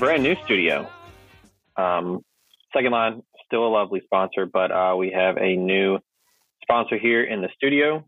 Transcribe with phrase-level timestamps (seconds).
[0.00, 0.90] brand new studio.
[1.76, 2.24] Um,
[2.74, 5.98] second line, still a lovely sponsor, but uh, we have a new
[6.62, 8.02] sponsor here in the studio.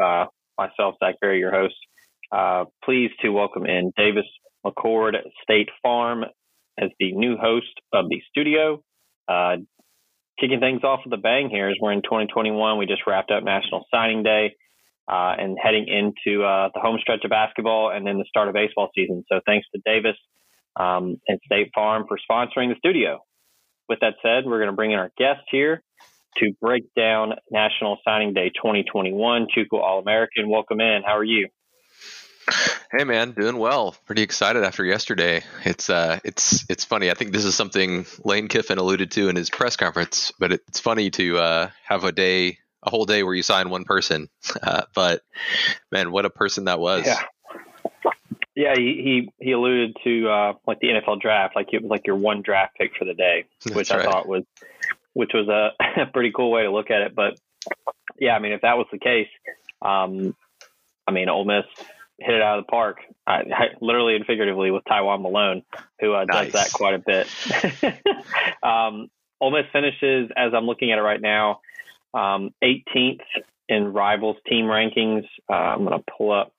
[0.00, 1.74] Uh, myself, Zach Berry, your host.
[2.30, 4.26] Uh, pleased to welcome in Davis
[4.64, 6.24] McCord State Farm
[6.78, 8.80] as the new host of the studio.
[9.26, 9.56] Uh,
[10.38, 12.78] kicking things off with a bang here as we're in 2021.
[12.78, 14.54] We just wrapped up National Signing Day
[15.08, 18.54] uh, and heading into uh, the home stretch of basketball and then the start of
[18.54, 19.24] baseball season.
[19.28, 20.16] So thanks to Davis
[20.76, 23.20] um, and State Farm for sponsoring the studio.
[23.88, 25.82] With that said, we're going to bring in our guest here
[26.36, 29.48] to break down National Signing Day 2021.
[29.56, 31.02] JUCO All American, welcome in.
[31.04, 31.48] How are you?
[32.92, 33.94] Hey man, doing well.
[34.04, 35.44] Pretty excited after yesterday.
[35.64, 37.08] It's uh, it's it's funny.
[37.08, 40.80] I think this is something Lane Kiffin alluded to in his press conference, but it's
[40.80, 44.28] funny to uh, have a day, a whole day where you sign one person.
[44.62, 45.22] Uh, but
[45.92, 47.06] man, what a person that was!
[47.06, 47.22] Yeah,
[48.60, 48.74] yeah.
[48.76, 52.16] He he, he alluded to uh, like the NFL draft, like it was like your
[52.16, 54.44] one draft pick for the day, which That's I thought was
[55.14, 57.14] which was a pretty cool way to look at it.
[57.14, 57.38] But
[58.18, 59.28] yeah, I mean, if that was the case,
[59.82, 60.36] um,
[61.06, 61.64] I mean, Ole Miss
[62.18, 65.62] hit it out of the park, I, I, literally and figuratively, with Tywone Malone,
[66.00, 66.52] who uh, Nice.
[66.52, 68.62] does that quite a bit.
[68.62, 69.08] um,
[69.40, 71.60] Ole Miss finishes, as I'm looking at it right now,
[72.12, 73.22] um, 18th
[73.70, 75.26] in rivals team rankings.
[75.48, 76.52] Uh, I'm going to pull up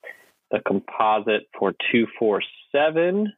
[0.52, 3.34] the composite for 247.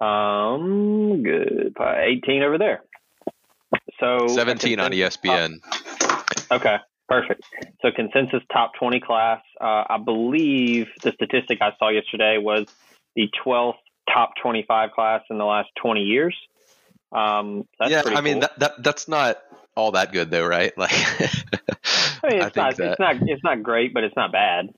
[0.00, 1.74] Um, good.
[1.78, 2.82] Uh, 18 over there.
[4.00, 5.60] So 17 on ESPN.
[6.50, 6.76] Okay,
[7.08, 7.44] perfect.
[7.80, 9.40] So consensus top 20 class.
[9.60, 12.66] Uh, I believe the statistic I saw yesterday was
[13.14, 13.74] the 12th
[14.12, 16.36] top 25 class in the last 20 years.
[17.12, 18.40] Um, yeah, I mean cool.
[18.40, 19.38] that, that that's not
[19.76, 20.76] all that good though, right?
[20.78, 20.92] Like,
[22.24, 24.70] I mean, it's think not, that- it's not, it's not great, but it's not bad.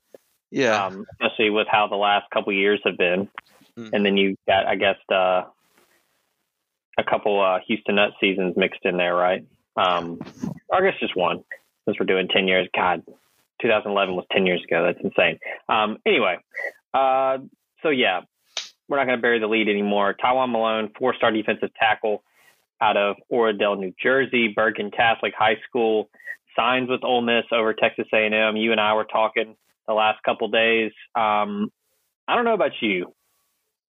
[0.51, 3.27] Yeah, Um, especially with how the last couple years have been.
[3.77, 3.89] Mm.
[3.93, 5.43] And then you got, I guess, uh,
[6.97, 9.45] a couple uh, Houston Nutt seasons mixed in there, right?
[9.75, 10.19] Um,
[10.71, 11.43] I guess just one,
[11.85, 12.69] since we're doing 10 years.
[12.75, 13.03] God,
[13.61, 14.83] 2011 was 10 years ago.
[14.83, 15.39] That's insane.
[15.67, 16.37] Um, anyway,
[16.93, 17.39] uh,
[17.83, 18.21] so yeah,
[18.87, 20.15] we're not going to bury the lead anymore.
[20.23, 22.23] Tywone Malone, four-star defensive tackle
[22.81, 26.09] out of Oradell, New Jersey, Bergen Catholic High School,
[26.55, 28.55] signs with Ole Miss over Texas A&M.
[28.55, 29.55] You and I were talking
[29.87, 30.91] the last couple days.
[31.15, 31.71] Um,
[32.27, 33.13] I don't know about you.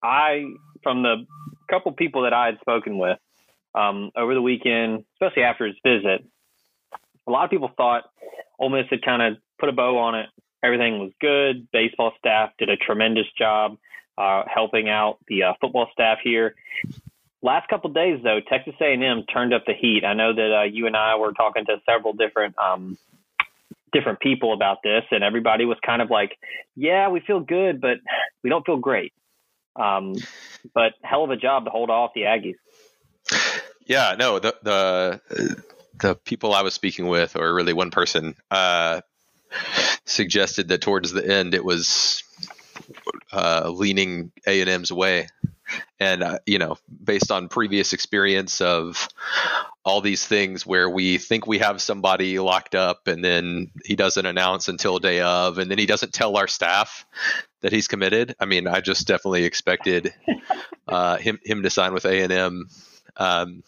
[0.03, 0.45] I,
[0.83, 1.27] from the
[1.71, 3.19] couple people that I had spoken with
[3.75, 6.25] um, over the weekend, especially after his visit,
[7.27, 8.05] a lot of people thought
[8.59, 10.29] Ole Miss had kind of put a bow on it.
[10.63, 11.69] Everything was good.
[11.73, 13.79] Baseball staff did a tremendous job
[14.19, 16.55] uh, helping out the uh, football staff here.
[17.43, 20.05] Last couple days, though, Texas A&M turned up the heat.
[20.05, 22.97] I know that uh, you and I were talking to several different um,
[23.97, 26.39] different people about this, and everybody was kind of like,
[26.75, 27.99] "Yeah, we feel good, but
[28.43, 29.13] we don't feel great."
[29.75, 30.15] Um,
[30.75, 32.57] but hell of a job to hold off the Aggies.
[33.87, 34.15] yeah.
[34.19, 35.63] No, the the
[36.01, 39.01] the people I was speaking with, or really one person, uh,
[40.05, 42.23] suggested that towards the end it was
[43.33, 45.29] uh, leaning A and M's way,
[46.01, 49.09] and uh, you know, based on previous experience of
[49.85, 54.27] all these things where we think we have somebody locked up, and then he doesn't
[54.27, 57.07] announce until day of, and then he doesn't tell our staff
[57.63, 58.35] that he's committed.
[58.41, 60.13] I mean, I just definitely expected
[60.89, 62.69] uh, him him to sign with A and M.
[63.17, 63.63] Um,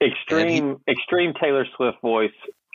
[0.00, 2.30] Extreme, extreme Taylor Swift voice.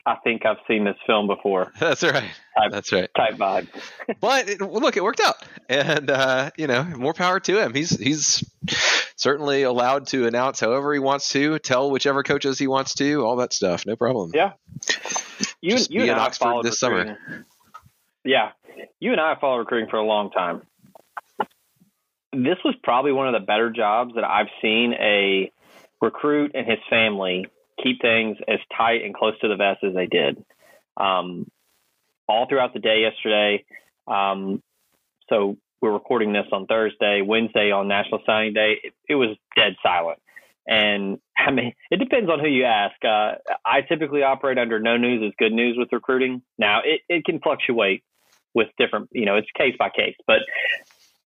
[0.06, 1.72] I think I've seen this film before.
[1.80, 2.30] that's right.
[2.70, 3.08] That's right.
[3.16, 3.68] Type vibe.
[4.20, 5.36] But it, well, look, it worked out,
[5.68, 7.72] and uh, you know, more power to him.
[7.72, 8.44] He's he's
[9.16, 13.36] certainly allowed to announce however he wants to, tell whichever coaches he wants to, all
[13.36, 13.86] that stuff.
[13.86, 14.32] No problem.
[14.34, 14.52] Yeah.
[15.60, 17.18] You, Just you be and in I Oxford followed this summer.
[18.24, 18.50] Yeah,
[19.00, 20.62] you and I have followed recruiting for a long time.
[22.32, 25.50] This was probably one of the better jobs that I've seen a
[26.02, 27.46] recruit and his family
[27.82, 30.44] keep things as tight and close to the vest as they did.
[30.96, 31.46] Um,
[32.28, 33.64] all throughout the day yesterday.
[34.06, 34.62] Um,
[35.28, 38.76] so we're recording this on Thursday, Wednesday on National Signing Day.
[38.82, 40.18] It, it was dead silent.
[40.66, 42.94] And I mean, it depends on who you ask.
[43.04, 43.34] Uh,
[43.64, 46.42] I typically operate under no news is good news with recruiting.
[46.58, 48.02] Now, it, it can fluctuate
[48.54, 50.16] with different, you know, it's case by case.
[50.26, 50.38] But,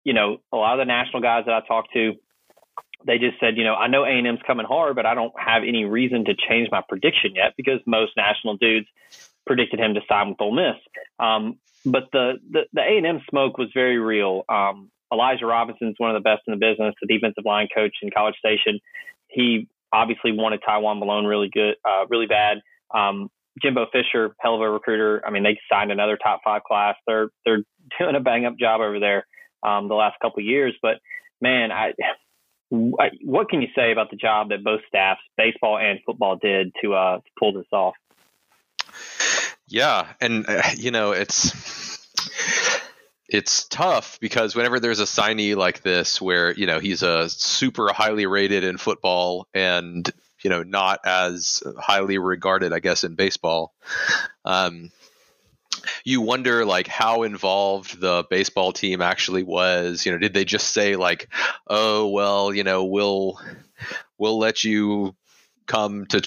[0.05, 2.15] you know, a lot of the national guys that I talked to,
[3.05, 5.85] they just said, you know, I know A&M's coming hard, but I don't have any
[5.85, 8.87] reason to change my prediction yet because most national dudes
[9.47, 10.77] predicted him to sign with Ole Miss.
[11.19, 14.43] Um, but the, the, A&M smoke was very real.
[14.49, 18.11] Um, Elijah Robinson's one of the best in the business, the defensive line coach in
[18.11, 18.81] College Station.
[19.29, 22.59] He obviously wanted Tywone Malone really good, uh, really bad.
[22.93, 23.31] Um,
[23.63, 25.23] Jimbo Fisher, hell of a recruiter.
[25.25, 26.97] I mean, they signed another top five class.
[27.07, 27.63] They're they're
[27.99, 29.27] doing a bang up job over there
[29.63, 30.75] um, the last couple years.
[30.83, 30.97] But
[31.41, 31.93] man, I,
[32.69, 36.95] what can you say about the job that both staffs, baseball and football, did to
[36.95, 37.95] uh, pull this off?
[39.69, 41.97] Yeah, and uh, you know it's
[43.29, 47.93] it's tough because whenever there's a signee like this where you know he's a super
[47.93, 50.11] highly rated in football and
[50.43, 53.75] you know not as highly regarded i guess in baseball
[54.45, 54.91] um,
[56.05, 60.71] you wonder like how involved the baseball team actually was you know did they just
[60.71, 61.29] say like
[61.67, 63.41] oh well you know we'll
[64.19, 65.15] we'll let you
[65.67, 66.23] come to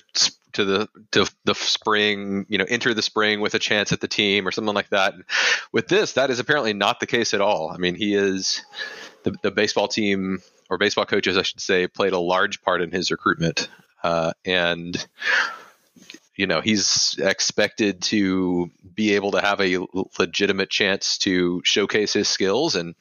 [0.53, 4.07] to the to the spring, you know, enter the spring with a chance at the
[4.07, 5.13] team or something like that.
[5.71, 7.71] With this, that is apparently not the case at all.
[7.71, 8.63] I mean, he is
[9.23, 12.91] the, the baseball team or baseball coaches, I should say, played a large part in
[12.91, 13.69] his recruitment,
[14.03, 15.07] uh, and
[16.39, 19.77] you know he's expected to be able to have a
[20.17, 22.95] legitimate chance to showcase his skills and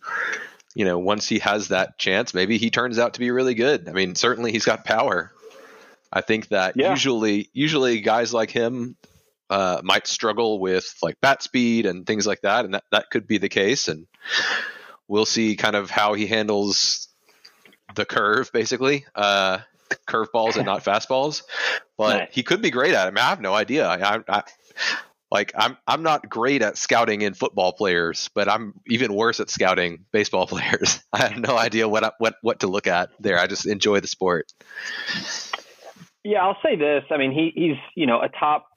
[0.75, 3.89] you know once he has that chance maybe he turns out to be really good
[3.89, 5.33] i mean certainly he's got power
[6.13, 6.91] I think that yeah.
[6.91, 8.97] usually usually guys like him
[9.51, 13.27] uh, might struggle with like bat speed and things like that, and that, that could
[13.27, 13.89] be the case.
[13.89, 14.07] And
[15.07, 17.09] we'll see kind of how he handles
[17.95, 19.59] the curve, basically, uh,
[20.07, 21.43] curveballs and not fastballs.
[21.99, 22.29] But nice.
[22.33, 23.09] he could be great at it.
[23.09, 23.87] I, mean, I have no idea.
[23.87, 24.43] I, I, I,
[25.31, 29.51] like I'm I'm not great at scouting in football players, but I'm even worse at
[29.51, 31.03] scouting baseball players.
[31.13, 33.39] I have no idea what what what to look at there.
[33.39, 34.51] I just enjoy the sport.
[36.25, 37.05] Yeah, I'll say this.
[37.11, 38.69] I mean, he, he's you know a top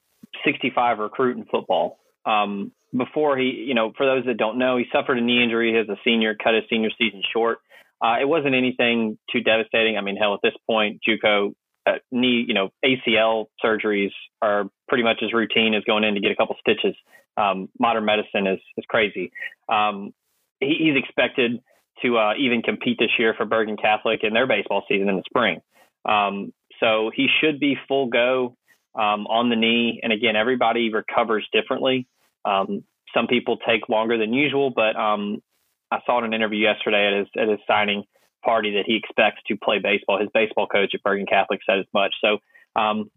[0.44, 1.98] 65 recruit in football.
[2.24, 5.78] Um, before he, you know, for those that don't know, he suffered a knee injury
[5.78, 7.58] as a senior, cut his senior season short.
[8.04, 9.96] Uh, it wasn't anything too devastating.
[9.96, 11.54] I mean, hell, at this point, JUCO
[11.86, 16.20] uh, knee, you know, ACL surgeries are pretty much as routine as going in to
[16.20, 16.94] get a couple stitches.
[17.36, 19.32] Um, modern medicine is is crazy.
[19.68, 20.12] Um,
[20.60, 21.60] he, he's expected
[22.02, 25.22] to uh, even compete this year for Bergen Catholic in their baseball season in the
[25.26, 25.60] spring.
[26.04, 28.56] Um, so he should be full go
[28.94, 30.00] um, on the knee.
[30.02, 32.06] And again, everybody recovers differently.
[32.44, 32.84] Um,
[33.14, 35.42] some people take longer than usual, but um,
[35.90, 38.04] I saw in an interview yesterday at his at his signing
[38.42, 40.18] party that he expects to play baseball.
[40.18, 42.14] His baseball coach at Bergen Catholic said as much.
[42.22, 42.38] So,
[42.80, 43.10] um,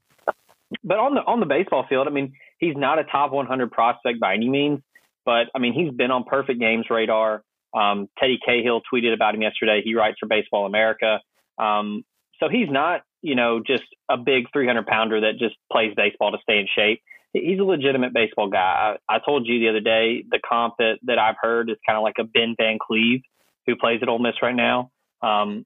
[0.83, 4.19] but on the on the baseball field, I mean, he's not a top 100 prospect
[4.19, 4.79] by any means,
[5.25, 7.43] but I mean, he's been on Perfect Games radar.
[7.73, 9.81] Um, Teddy Cahill tweeted about him yesterday.
[9.83, 11.19] He writes for Baseball America.
[11.57, 12.03] Um,
[12.39, 16.37] so he's not you know, just a big 300 pounder that just plays baseball to
[16.43, 17.01] stay in shape.
[17.33, 18.95] He's a legitimate baseball guy.
[19.09, 21.97] I, I told you the other day the comp that, that I've heard is kind
[21.97, 23.21] of like a Ben Van Cleve
[23.65, 24.91] who plays at Ole Miss right now.
[25.25, 25.65] Um,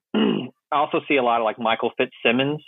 [0.71, 2.63] I also see a lot of like Michael Fitzsimmons,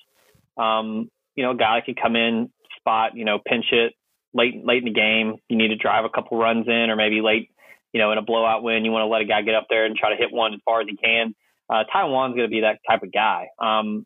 [0.58, 3.94] um, you know, a guy that can come in, spot, you know, pinch it
[4.34, 5.36] late late in the game.
[5.50, 7.50] You need to drive a couple runs in, or maybe late,
[7.94, 9.86] you know, in a blowout win, you want to let a guy get up there
[9.86, 11.34] and try to hit one as far as he can.
[11.70, 13.48] Uh, Tywone's going to be that type of guy.
[13.60, 14.06] Um,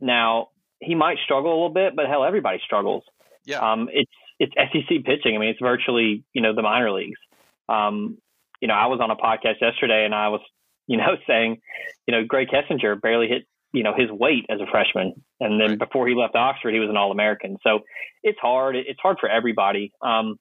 [0.00, 0.48] now
[0.80, 3.02] he might struggle a little bit, but hell, everybody struggles.
[3.44, 3.60] Yeah.
[3.60, 5.34] Um, it's it's SEC pitching.
[5.34, 7.18] I mean, it's virtually you know the minor leagues.
[7.68, 8.18] Um,
[8.60, 10.40] you know, I was on a podcast yesterday and I was
[10.88, 11.58] you know saying,
[12.06, 15.78] you know, Grae Kessinger barely hit you know his weight as a freshman, and then
[15.78, 17.58] before he left Oxford, he was an All American.
[17.62, 17.80] So
[18.24, 18.74] it's hard.
[18.74, 19.92] It's hard for everybody.
[20.02, 20.40] Um,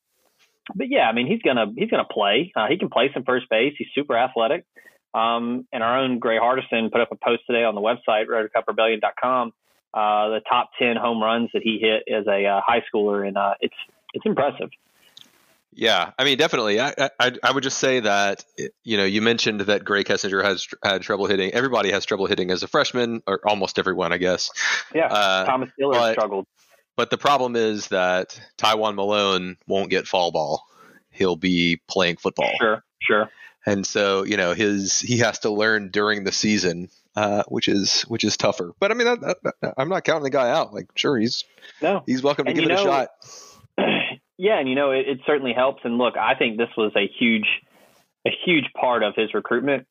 [0.75, 2.51] but yeah, I mean, he's gonna he's gonna play.
[2.55, 3.75] Uh, he can play some first base.
[3.77, 4.65] He's super athletic.
[5.13, 9.53] Um, and our own Gray Hardison put up a post today on the website, RedCupRebellion.com,
[9.93, 13.27] uh, the top 10 home runs that he hit as a uh, high schooler.
[13.27, 13.75] And uh, it's,
[14.13, 14.69] it's impressive.
[15.77, 16.79] Yeah, I mean, definitely.
[16.79, 18.43] I, I, I would just say that
[18.83, 21.51] you know you mentioned that Grae Kessinger has had trouble hitting.
[21.51, 24.49] Everybody has trouble hitting as a freshman, or almost everyone, I guess.
[24.93, 26.47] Yeah, uh, Thomas Dillard struggled.
[26.95, 30.65] But the problem is that Tywone Malone won't get fall ball.
[31.11, 32.51] He'll be playing football.
[32.59, 33.29] Sure, sure
[33.67, 38.03] and so you know his he has to learn during the season, uh, which is
[38.03, 38.71] which is tougher.
[38.79, 40.73] But I mean, that, that, I'm not counting the guy out.
[40.73, 41.43] Like, sure, he's
[41.81, 43.09] no, he's welcome to and give it know, a shot.
[44.37, 45.81] Yeah, and you know, it, it certainly helps.
[45.83, 47.47] And look, I think this was a huge,
[48.25, 49.87] a huge part of his recruitment.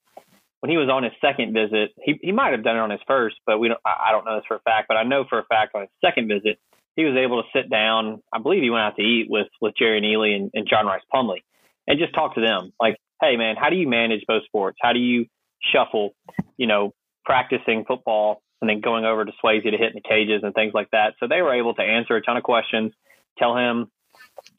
[0.60, 3.00] When he was on his second visit, he he might have done it on his
[3.06, 3.80] first, but we don't.
[3.84, 5.90] I don't know this for a fact, but I know for a fact on his
[6.04, 6.58] second visit,
[6.96, 8.22] he was able to sit down.
[8.32, 11.02] I believe he went out to eat with with Jerrion Ealy and, and John Rice
[11.12, 11.44] Plumlee,
[11.86, 12.72] and just talk to them.
[12.80, 14.78] Like hey man, how do you manage both sports?
[14.80, 15.26] How do you
[15.72, 16.14] shuffle,
[16.56, 16.92] you know,
[17.24, 20.72] practicing football and then going over to Swayze to hit in the cages and things
[20.74, 21.14] like that.
[21.20, 22.92] So they were able to answer a ton of questions,
[23.38, 23.90] tell him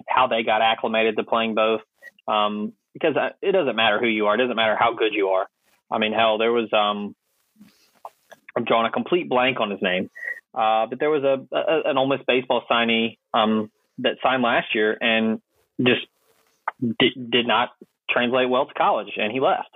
[0.08, 1.82] how they got acclimated to playing both.
[2.28, 5.48] Um, because it doesn't matter who you are, it doesn't matter how good you are.
[5.92, 7.16] I mean, hell, there was um,
[8.56, 10.10] I'm drawing a complete blank on his name,
[10.56, 14.74] uh, but there was a, a an Ole Miss baseball signee um, that signed last
[14.74, 15.40] year and
[15.80, 16.08] just
[17.00, 17.70] did, did not
[18.10, 19.70] translate well to college, and he left.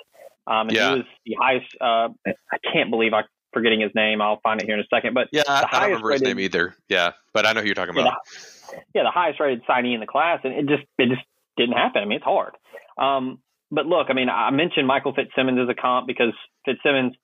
[0.47, 0.89] Um, and Yeah.
[0.89, 1.67] he was the highest.
[1.79, 4.21] Uh, I can't believe I'm forgetting his name.
[4.21, 5.13] I'll find it here in a second.
[5.13, 6.75] But Yeah, I, don't remember his name either.
[6.89, 8.13] Yeah, but I know who you're talking about.
[8.25, 8.61] the,
[8.94, 11.22] yeah, the highest rated signee in the class, and it just it just
[11.58, 12.01] didn't happen.
[12.01, 12.56] I mean, it's hard.
[12.98, 13.40] Um,
[13.72, 16.34] but look, I mean, I mentioned Michael Fitzsimmons as a comp because
[16.66, 17.16] Fitzsimmons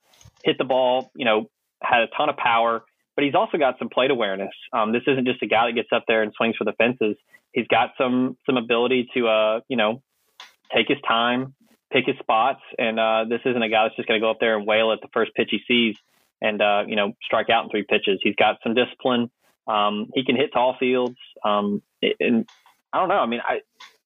[0.44, 1.50] hit the ball, you know,
[1.82, 2.84] had a ton of power,
[3.16, 4.54] but he's also got some plate awareness.
[4.72, 7.18] Um, this isn't just a guy that gets up there and swings for the fences.
[7.51, 10.01] He's got some some ability to, uh, you know,
[10.74, 11.54] take his time,
[11.92, 14.38] pick his spots, and uh, this isn't a guy that's just going to go up
[14.39, 15.96] there and wail at the first pitch he sees
[16.42, 18.20] and uh, you know strike out in three pitches.
[18.22, 19.30] He's got some discipline.
[19.67, 22.47] Um, he can hit tall fields, um, and
[22.93, 23.19] I don't know.
[23.19, 23.59] I mean, I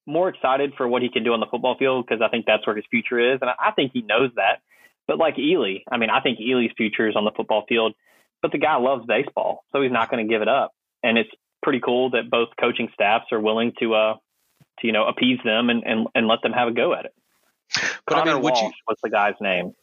[0.06, 2.66] more excited for what he can do on the football field because I think that's
[2.66, 4.62] where his future is, and I, I think he knows that.
[5.08, 7.94] But like Ealy, I mean, I think Ealy's future is on the football field,
[8.42, 10.74] but the guy loves baseball, so he's not going to give it up.
[11.04, 11.30] And it's
[11.62, 14.14] pretty cool that both coaching staffs are willing to, uh,
[14.80, 17.14] to you know, appease them and, and, and let them have a go at it.
[18.06, 18.72] But I Connor mean, would Walsh you?
[18.88, 19.74] was the guy's name.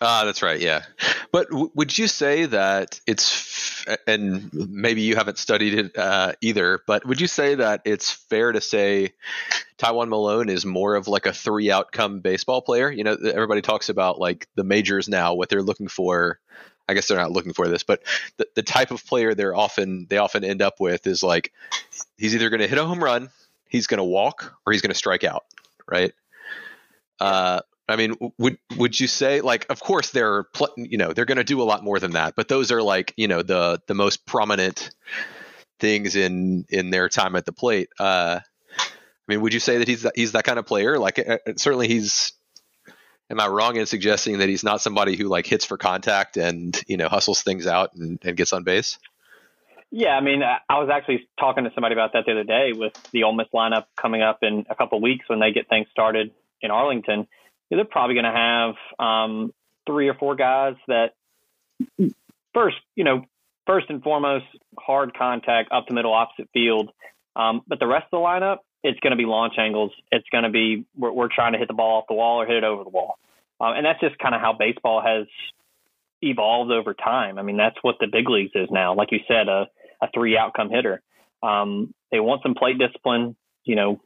[0.00, 0.60] Ah, that's right.
[0.60, 0.84] Yeah,
[1.32, 6.32] but w- would you say that it's f- and maybe you haven't studied it uh,
[6.40, 9.14] either, but would you say that it's fair to say
[9.78, 12.90] Tywone Malone is more of like a three outcome baseball player?
[12.90, 16.38] You know, everybody talks about like the majors now, what they're looking for.
[16.88, 18.02] I guess they're not looking for this, but
[18.38, 21.52] the, the type of player they're often they often end up with is like
[22.16, 23.28] he's either going to hit a home run,
[23.68, 25.44] he's going to walk, or he's going to strike out,
[25.86, 26.12] right?
[27.20, 31.24] Uh, I mean, would would you say like, of course, they're pl- you know they're
[31.24, 33.80] going to do a lot more than that, but those are like you know the
[33.86, 34.90] the most prominent
[35.80, 37.88] things in in their time at the plate.
[37.98, 38.40] Uh,
[38.78, 40.98] I mean, would you say that he's that, he's that kind of player?
[40.98, 42.32] Like, uh, uh, certainly he's.
[43.30, 46.80] Am I wrong in suggesting that he's not somebody who like hits for contact and
[46.86, 48.98] you know hustles things out and, and gets on base?
[49.90, 52.92] Yeah, I mean, I was actually talking to somebody about that the other day with
[53.12, 56.30] the Ole Miss lineup coming up in a couple weeks when they get things started
[56.60, 57.26] in Arlington.
[57.70, 59.52] They're probably going to have um,
[59.86, 61.12] three or four guys that
[62.54, 63.24] first, you know,
[63.66, 64.46] first and foremost,
[64.78, 66.90] hard contact up the middle, opposite field.
[67.36, 69.92] Um, but the rest of the lineup, it's going to be launch angles.
[70.10, 72.46] It's going to be we're, we're trying to hit the ball off the wall or
[72.46, 73.18] hit it over the wall,
[73.60, 75.26] um, and that's just kind of how baseball has
[76.22, 77.38] evolved over time.
[77.38, 78.94] I mean, that's what the big leagues is now.
[78.94, 79.66] Like you said, a,
[80.02, 81.02] a three outcome hitter.
[81.42, 83.36] Um, they want some plate discipline.
[83.64, 84.00] You know,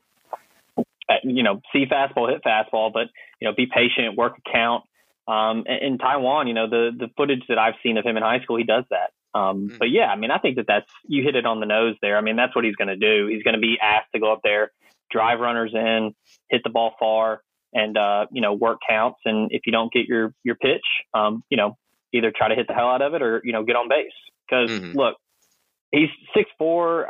[1.25, 3.09] you know, see fastball, hit fastball, but
[3.40, 4.85] you know, be patient, work a count.
[5.28, 8.40] Um, in, Tywone, you know, the the footage that I've seen of him in high
[8.40, 9.11] school, he does that.
[9.38, 9.78] Um, Mhm.
[9.78, 12.16] But yeah, I mean, I think that that's you hit it on the nose there.
[12.16, 13.28] I mean, that's what he's going to do.
[13.28, 14.73] He's going to be asked to go up there,
[15.11, 16.14] drive runners in,
[16.50, 17.42] hit the ball far,
[17.73, 19.21] and uh, you know, work counts.
[19.25, 21.78] And if you don't get your your pitch, um, you know,
[22.12, 24.12] either try to hit the hell out of it or you know, get on base.
[24.49, 24.95] Because Mhm.
[24.95, 25.16] look,
[25.92, 27.09] he's six four.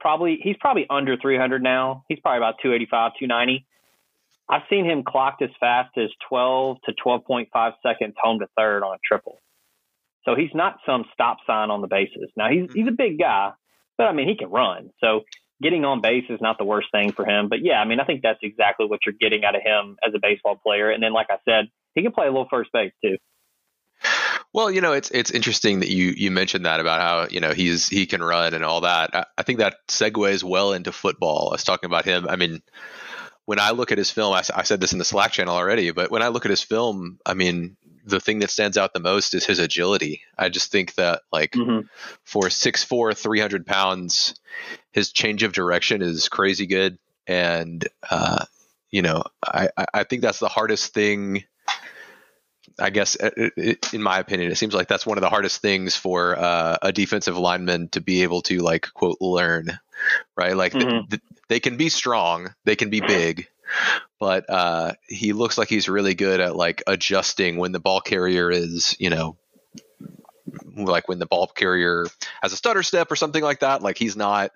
[0.00, 2.04] Probably he's probably under 300 now.
[2.08, 3.66] He's probably about 285, 290.
[4.48, 8.94] I've seen him clocked as fast as 12 to 12.5 seconds home to third on
[8.94, 9.40] a triple.
[10.24, 12.30] So he's not some stop sign on the bases.
[12.36, 12.96] Now he's he's a mm-hmm.
[12.96, 13.52] big guy,
[13.96, 14.90] but I mean he can run.
[15.00, 15.22] So
[15.62, 17.48] getting on base is not the worst thing for him.
[17.48, 20.12] But yeah, I mean I think that's exactly what you're getting out of him as
[20.14, 20.90] a baseball player.
[20.90, 23.16] And then like I said, he can play a little first base too.
[24.54, 27.52] Well, you know, it's it's interesting that you you mentioned that about how you know
[27.52, 29.10] he's he can run and all that.
[29.14, 31.48] I, I think that segues well into football.
[31.50, 32.26] I was talking about him.
[32.28, 32.62] I mean,
[33.46, 36.10] when I look at his film, I said this in the Slack channel already, but
[36.10, 39.34] when I look at his film, I mean, the thing that stands out the most
[39.34, 40.22] is his agility.
[40.38, 41.86] I just think that like Mm-hmm.
[42.22, 44.34] for 6'4", 300 pounds,
[44.92, 46.96] his change of direction is crazy good.
[47.26, 48.44] And, uh,
[48.90, 51.44] you know, I, I- I think that's the hardest thing.
[52.78, 55.60] I guess, uh, uh, in my opinion, it seems like that's one of the hardest
[55.62, 59.78] things for uh, a defensive lineman to be able to, like, quote, learn,
[60.36, 60.56] right?
[60.56, 61.10] Like, th- Mhm.
[61.10, 63.48] th- they can be strong, they can be big,
[64.18, 68.50] but uh, he looks like he's really good at, like, adjusting when the ball carrier
[68.50, 69.36] is, you know,
[70.76, 72.06] like when the ball carrier
[72.42, 73.82] has a stutter step or something like that.
[73.82, 74.50] Like he's not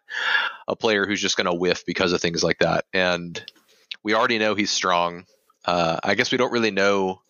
[0.66, 2.84] a player who's just going to whiff because of things like that.
[2.92, 3.40] And
[4.02, 5.24] we already know he's strong.
[5.64, 7.20] Uh, I guess we don't really know,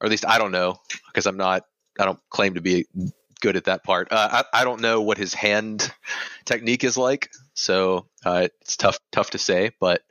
[0.00, 1.64] or at least I don't know because I'm not.
[1.98, 2.86] I don't claim to be
[3.40, 4.12] good at that part.
[4.12, 5.92] Uh, I, I don't know what his hand
[6.44, 9.72] technique is like, so uh, it's tough tough to say.
[9.80, 10.02] But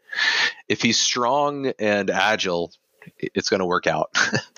[0.68, 2.74] if he's strong and agile,
[3.20, 4.10] it's going to work out.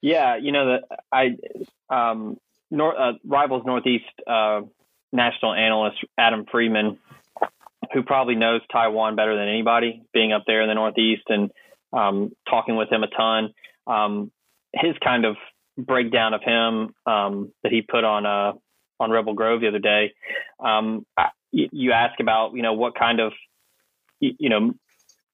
[0.00, 1.36] Yeah, you know that I
[1.90, 2.38] um,
[2.70, 4.62] Nor- uh, rivals Northeast uh,
[5.12, 6.98] national analyst Adam Friedman,
[7.92, 11.50] who probably knows Tywone better than anybody, being up there in the Northeast and
[11.92, 13.54] um, talking with him a ton.
[13.88, 14.30] Um,
[14.74, 15.36] his kind of
[15.76, 18.52] breakdown of him um, that he put on uh,
[19.00, 20.12] on Rebel Grove the other day.
[20.60, 23.32] Um, I, you, ask about, you know, what kind of,
[24.20, 24.74] you know,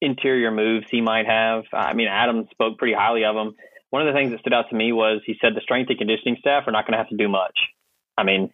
[0.01, 1.65] interior moves he might have.
[1.73, 3.55] I mean, Adam spoke pretty highly of him.
[3.91, 5.99] One of the things that stood out to me was he said the strength and
[5.99, 7.57] conditioning staff are not going to have to do much.
[8.17, 8.51] I mean,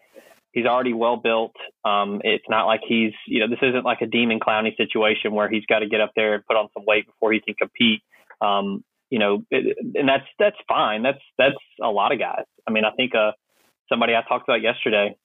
[0.53, 1.55] he's already well built.
[1.85, 5.49] Um, it's not like he's, you know, this isn't like a Demon Clowney situation where
[5.49, 8.03] he's got to get up there and put on some weight before he can compete.
[8.41, 11.03] Um, you know, it, and that's that's fine.
[11.03, 12.45] That's that's a lot of guys.
[12.67, 13.33] I mean, I think uh,
[13.89, 15.17] somebody I talked about yesterday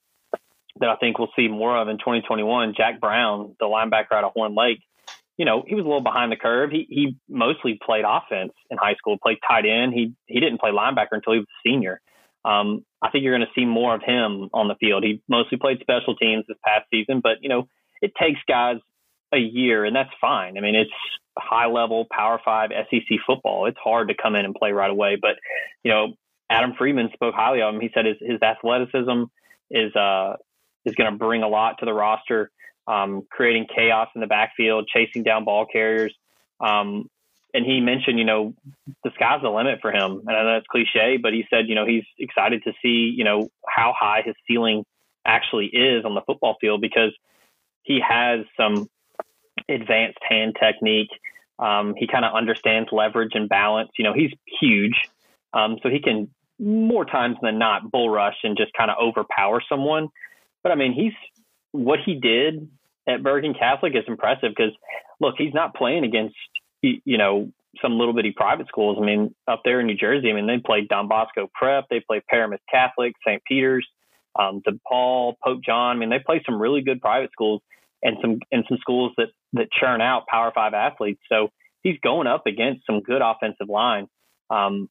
[0.80, 4.34] that I think we'll see more of in 2021, Jack Brown, the linebacker out of
[4.34, 4.82] Horn Lake.
[5.38, 6.72] You know, he was a little behind the curve.
[6.72, 9.94] He he mostly played offense in high school, played tight end.
[9.94, 12.02] He he didn't play linebacker until he was a senior.
[12.44, 15.04] Um, I think you're going to see more of him on the field.
[15.04, 17.68] He mostly played special teams this past season, but you know,
[18.02, 18.78] it takes guys
[19.34, 20.58] a year, and that's fine.
[20.58, 20.92] I mean, it's
[21.38, 23.66] high level Power Five SEC football.
[23.66, 25.36] It's hard to come in and play right away, but
[25.84, 26.14] you know,
[26.50, 27.82] Adam Friedman spoke highly of him.
[27.82, 29.24] He said his his athleticism
[29.72, 30.36] is uh
[30.86, 32.52] is going to bring a lot to the roster,
[32.88, 36.14] um, creating chaos in the backfield, chasing down ball carriers.
[36.60, 37.10] Um,
[37.56, 38.54] and he mentioned, you know,
[39.04, 40.22] the sky's the limit for him.
[40.28, 43.24] And I know that's cliche, but he said, you know, he's excited to see, you
[43.24, 44.84] know, how high his ceiling
[45.26, 47.12] actually is on the football field because
[47.84, 48.88] he has some
[49.70, 51.10] advanced hand technique.
[51.58, 53.90] Um, he kind of understands leverage and balance.
[53.98, 54.96] You know, he's huge.
[55.54, 56.30] Um, so he can
[56.60, 60.10] more times than not bull rush and just kind of overpower someone.
[60.64, 61.14] But I mean, he's
[61.72, 62.70] what he did
[63.08, 64.74] at Bergen Catholic is impressive because
[65.20, 66.36] look, he's not playing against
[66.82, 68.98] you know some little bitty private schools.
[69.00, 72.00] I mean, up there in New Jersey, I mean, they played Don Bosco Prep, they
[72.00, 73.42] played Paramus Catholic, St.
[73.46, 73.86] Peter's,
[74.40, 75.98] um, DePaul, Pope John.
[75.98, 77.62] I mean, they play some really good private schools
[78.06, 81.20] and some and some schools that that churn out Power Five athletes.
[81.28, 81.50] So
[81.82, 84.08] he's going up against some good offensive line,
[84.50, 84.88] um,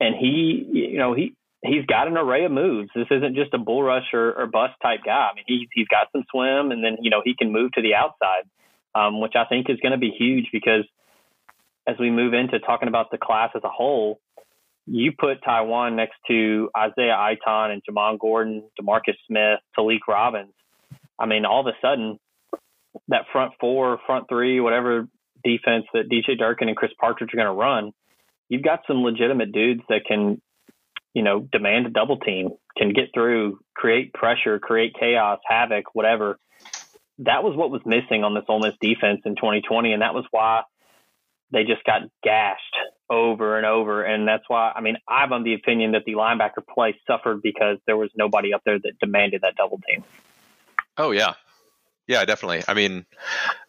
[0.00, 2.88] and he, you know, he he's got an array of moves.
[2.94, 5.28] This isn't just a bull rush or, or bust type guy.
[5.30, 7.82] I mean, he's he's got some swim, and then you know he can move to
[7.82, 8.44] the outside,
[8.94, 10.84] um, which I think is going to be huge because
[11.88, 14.20] as we move into talking about the class as a whole,
[14.86, 20.52] you put Tywone next to Isaiah Iton and Jamon Gordon, Demarcus Smith, Talik Robbins.
[21.18, 22.18] I mean, all of a sudden,
[23.08, 25.08] that front four, front three, whatever
[25.44, 27.92] defense that DJ Durkin and Chris Partridge are going to run,
[28.48, 30.40] you've got some legitimate dudes that can
[31.14, 36.38] you know, demand a double team, can get through, create pressure, create chaos, havoc, whatever.
[37.18, 40.24] That was what was missing on this Ole Miss defense in 2020, and that was
[40.30, 40.62] why
[41.50, 42.76] they just got gashed
[43.10, 44.04] over and over.
[44.04, 47.78] And that's why, I mean, I'm of the opinion that the linebacker play suffered because
[47.86, 50.04] there was nobody up there that demanded that double team.
[50.98, 51.34] Oh yeah,
[52.08, 52.62] yeah, definitely.
[52.66, 53.04] I mean,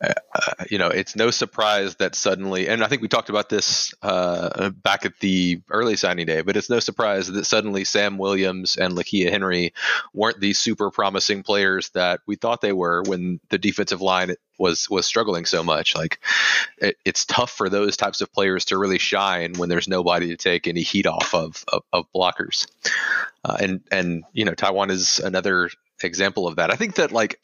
[0.02, 3.50] uh, uh, you know, it's no surprise that suddenly, and I think we talked about
[3.50, 8.18] this uh, back at the early signing day, but it's no surprise that suddenly Sam
[8.18, 9.74] Williams and Lakia Henry
[10.14, 14.90] weren't these super promising players that we thought they were when the defensive line was
[14.90, 15.94] was struggling so much.
[15.94, 16.20] Like,
[16.78, 20.38] it, it's tough for those types of players to really shine when there's nobody to
[20.38, 22.68] take any heat off of of, of blockers.
[23.44, 25.70] Uh, and and you know, Tywone is another
[26.04, 26.72] example of that.
[26.72, 27.40] I think that like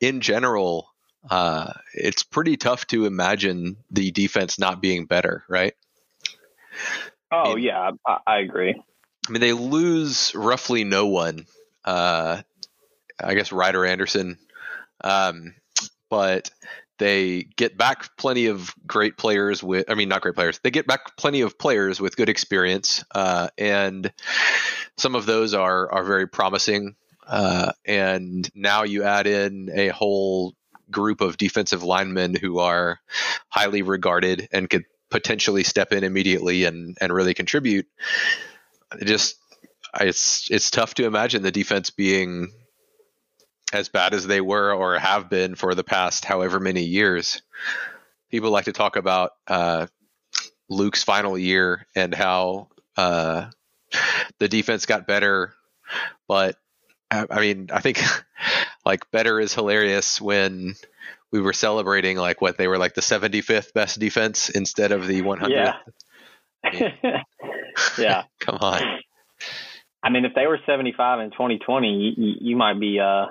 [0.00, 0.88] in general,
[1.30, 5.74] uh, it's pretty tough to imagine the defense not being better, right?
[7.32, 8.74] Oh I mean, yeah, I, I, agree.
[9.26, 11.46] I mean, they lose roughly no one.
[11.84, 12.42] Uh,
[13.22, 14.38] I guess Ryder Anderson,
[15.02, 15.54] um,
[16.10, 16.50] but
[16.98, 19.90] they get back plenty of great players with.
[19.90, 20.60] I mean, not great players.
[20.62, 24.12] They get back plenty of players with good experience, uh, and
[24.96, 26.96] some of those are are very promising.
[27.26, 30.54] Uh, and now you add in a whole
[30.90, 32.98] group of defensive linemen who are
[33.48, 37.86] highly regarded and could potentially step in immediately and, and really contribute.
[39.00, 39.36] It just
[40.00, 42.52] it's it's tough to imagine the defense being
[43.72, 47.42] as bad as they were or have been for the past however many years.
[48.30, 49.86] People like to talk about uh,
[50.68, 53.50] Luke's final year and how uh,
[54.38, 55.54] the defense got better,
[56.28, 56.56] but
[57.30, 58.00] I mean, I think
[58.84, 60.74] like better is hilarious when
[61.30, 65.22] we were celebrating like what they were like the 75th best defense instead of the
[65.22, 65.74] 100th.
[66.64, 67.22] Yeah.
[67.98, 68.22] yeah.
[68.40, 69.00] Come on.
[70.02, 73.26] I mean, if they were 75 in 2020, you, you might be uh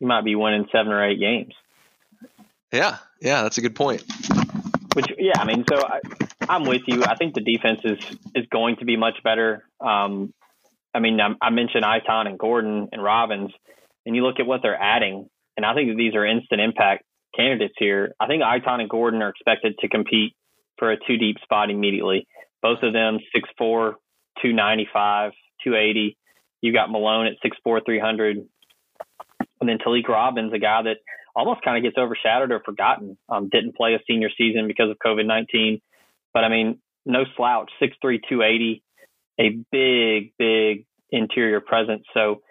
[0.00, 1.54] you might be winning seven or eight games.
[2.72, 4.02] Yeah, yeah, that's a good point.
[4.94, 6.00] Which, yeah, I mean, so I,
[6.48, 7.04] I'm with you.
[7.04, 7.98] I think the defense is
[8.34, 9.64] is going to be much better.
[9.80, 10.34] Um,
[10.96, 13.52] I mean, I, I mentioned Iton and Gordon and Robbins,
[14.06, 17.04] and you look at what they're adding, and I think that these are instant impact
[17.36, 18.14] candidates here.
[18.18, 20.32] I think Iton and Gordon are expected to compete
[20.78, 22.26] for a two deep spot immediately.
[22.62, 23.92] Both of them 6'4,
[24.42, 25.32] 295,
[25.62, 26.16] 280.
[26.62, 28.38] You got Malone at 6'4, 300.
[29.60, 30.96] and then Talik Robbins, a guy that
[31.34, 33.18] almost kind of gets overshadowed or forgotten.
[33.28, 35.80] Um, didn't play a senior season because of COVID 19.
[36.32, 38.82] But I mean, no slouch, 6'3, 280,
[39.38, 42.04] a big, big interior presence.
[42.14, 42.42] So,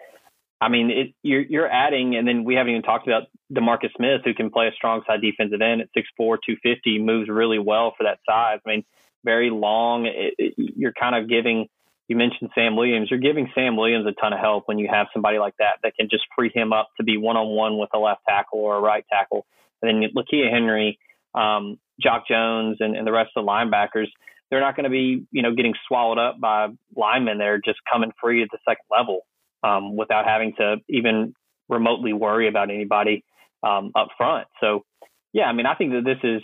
[0.60, 4.22] I mean, it, you're, you're adding, and then we haven't even talked about Demarcus Smith,
[4.24, 8.04] who can play a strong side defensive end at 6'4, 250, moves really well for
[8.04, 8.60] that size.
[8.66, 8.84] I mean,
[9.24, 10.06] very long.
[10.06, 11.68] It, it, you're kind of giving
[12.08, 13.08] you mentioned Sam Williams.
[13.10, 15.94] You're giving Sam Williams a ton of help when you have somebody like that that
[15.98, 18.76] can just free him up to be one on one with a left tackle or
[18.76, 19.44] a right tackle.
[19.82, 20.98] And then Lakia Henry,
[21.34, 24.06] um, Jock Jones, and, and the rest of the linebackers,
[24.50, 27.38] they're not going to be, you know, getting swallowed up by linemen.
[27.38, 29.20] They're just coming free at the second level
[29.62, 31.34] um, without having to even
[31.68, 33.24] remotely worry about anybody
[33.62, 34.46] um, up front.
[34.60, 34.84] So,
[35.32, 36.42] yeah, I mean, I think that this is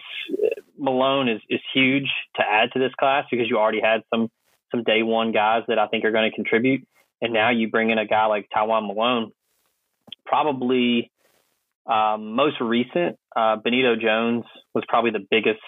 [0.78, 4.28] Malone is is huge to add to this class because you already had some
[4.70, 6.86] some day one guys that I think are going to contribute.
[7.20, 9.30] And now you bring in a guy like Tywone Malone,
[10.26, 11.12] probably
[11.86, 15.60] um, most recent, uh, Benito Jones was probably the biggest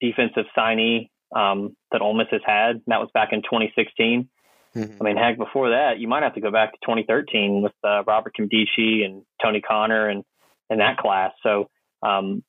[0.00, 2.82] defensive signee um, that Ole Miss has had.
[2.86, 4.28] That was back in 2016.
[4.74, 4.96] Mm-hmm.
[5.00, 8.02] I mean, heck, before that, you might have to go back to 2013 with uh,
[8.04, 10.24] Robert Nkemdiche and Tony Conner and
[10.68, 11.32] and that class.
[11.42, 11.68] So
[12.02, 12.42] um,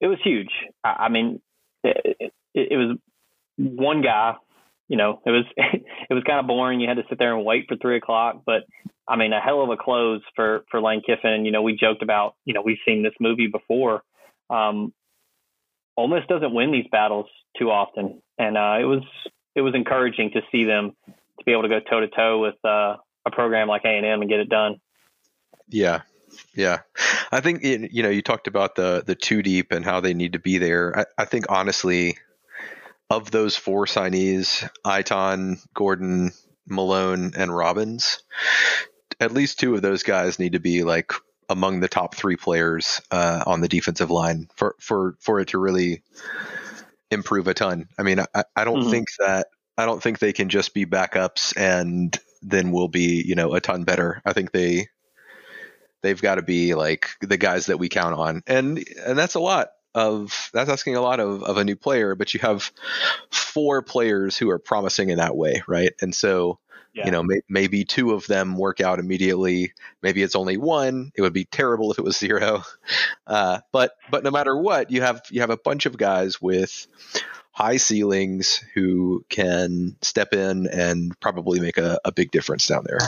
[0.00, 0.50] it was huge.
[0.84, 1.40] I, I mean,
[1.84, 2.32] it, it,
[2.72, 2.98] it was
[3.56, 4.34] one guy
[4.90, 6.80] you know, it was it was kind of boring.
[6.80, 8.64] You had to sit there and wait for three o'clock, but
[9.08, 11.46] I mean, a hell of a close for for Lane Kiffin.
[11.46, 14.02] You know, we joked about, you know, we've seen this movie before.
[14.50, 14.92] Um,
[16.00, 17.26] Ole Miss doesn't win these battles
[17.58, 19.02] too often, and uh, it was
[19.54, 22.54] it was encouraging to see them to be able to go toe to toe with
[22.64, 24.80] uh, a program like A and M and get it done.
[25.68, 26.00] Yeah,
[26.54, 26.78] yeah,
[27.30, 30.32] I think you know you talked about the the two deep and how they need
[30.32, 31.00] to be there.
[31.00, 32.16] I, I think honestly,
[33.10, 36.32] of those four signees, Iton, Gordon,
[36.66, 38.22] Malone, and Robbins,
[39.20, 41.12] at least two of those guys need to be like
[41.50, 45.58] among the top three players uh, on the defensive line for for for it to
[45.58, 46.02] really
[47.10, 47.88] improve a ton.
[47.98, 48.90] I mean, I, I don't mm-hmm.
[48.90, 53.34] think that I don't think they can just be backups and then we'll be you
[53.34, 54.22] know a ton better.
[54.24, 54.88] I think they
[56.02, 59.40] they've got to be like the guys that we count on, and and that's a
[59.40, 62.70] lot of that's asking a lot of, of a new player, but you have
[63.30, 65.92] four players who are promising in that way, right?
[66.00, 66.58] And so,
[66.92, 67.06] yeah.
[67.06, 69.72] you know, may, maybe two of them work out immediately.
[70.02, 71.12] Maybe it's only one.
[71.14, 72.62] It would be terrible if it was zero.
[73.26, 76.88] Uh, but but no matter what, you have you have a bunch of guys with
[77.52, 82.98] high ceilings who can step in and probably make a, a big difference down there.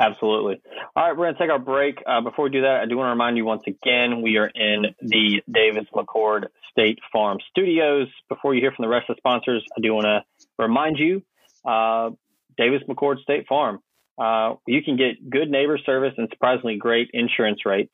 [0.00, 0.60] Absolutely.
[0.96, 2.02] All right, we're going to take our break.
[2.06, 4.46] Uh, before we do that, I do want to remind you once again we are
[4.46, 8.08] in the Davis McCord State Farm Studios.
[8.28, 10.24] Before you hear from the rest of the sponsors, I do want to
[10.58, 11.22] remind you
[11.64, 12.10] uh,
[12.56, 13.80] Davis McCord State Farm.
[14.18, 17.92] Uh, you can get good neighbor service and surprisingly great insurance rates.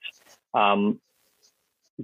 [0.54, 1.00] Um,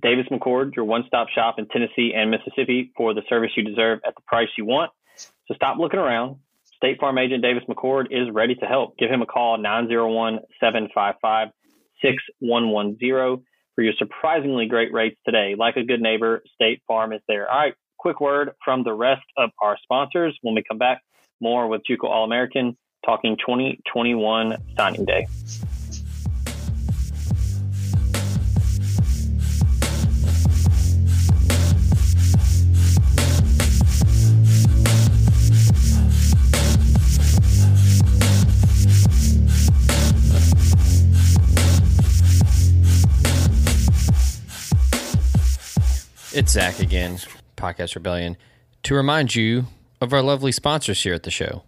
[0.00, 4.00] Davis McCord, your one stop shop in Tennessee and Mississippi for the service you deserve
[4.06, 4.92] at the price you want.
[5.16, 6.36] So stop looking around.
[6.76, 8.96] State Farm agent Davis McCord is ready to help.
[8.98, 11.48] Give him a call 901 755
[12.02, 13.44] 6110
[13.74, 15.54] for your surprisingly great rates today.
[15.58, 17.50] Like a good neighbor, State Farm is there.
[17.50, 20.36] All right, quick word from the rest of our sponsors.
[20.40, 21.02] When we come back,
[21.40, 25.26] more with JUCO All American talking 2021 signing day.
[46.32, 47.18] It's Zach again,
[47.60, 48.36] Podcast Rebellion,
[48.84, 49.66] to remind you
[50.00, 51.62] of our lovely sponsors here at the show.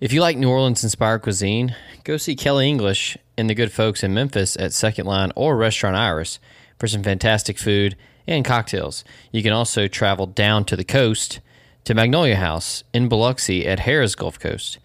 [0.00, 4.04] If you like New Orleans inspired cuisine, go see Kelly English and the good folks
[4.04, 6.38] in Memphis at Second Line or Restaurant Iris
[6.78, 9.02] for some fantastic food and cocktails.
[9.32, 11.40] You can also travel down to the coast
[11.84, 14.78] to Magnolia House in Biloxi at Harrah's Gulf Coast.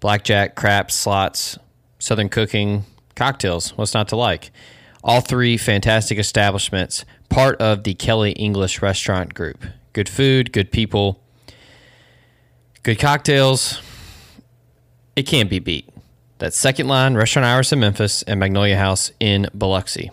[0.00, 1.58] Blackjack, craps, slots,
[1.98, 2.84] southern cooking,
[3.16, 4.52] cocktails, what's not to like?
[5.02, 9.64] All three fantastic establishments part of the Kelly English restaurant group.
[9.92, 11.22] Good food, good people,
[12.82, 13.80] good cocktails.
[15.16, 15.88] It can't be beat.
[16.38, 20.10] That's Second Line, Restaurant Iris in Memphis, and Magnolia House in Biloxi.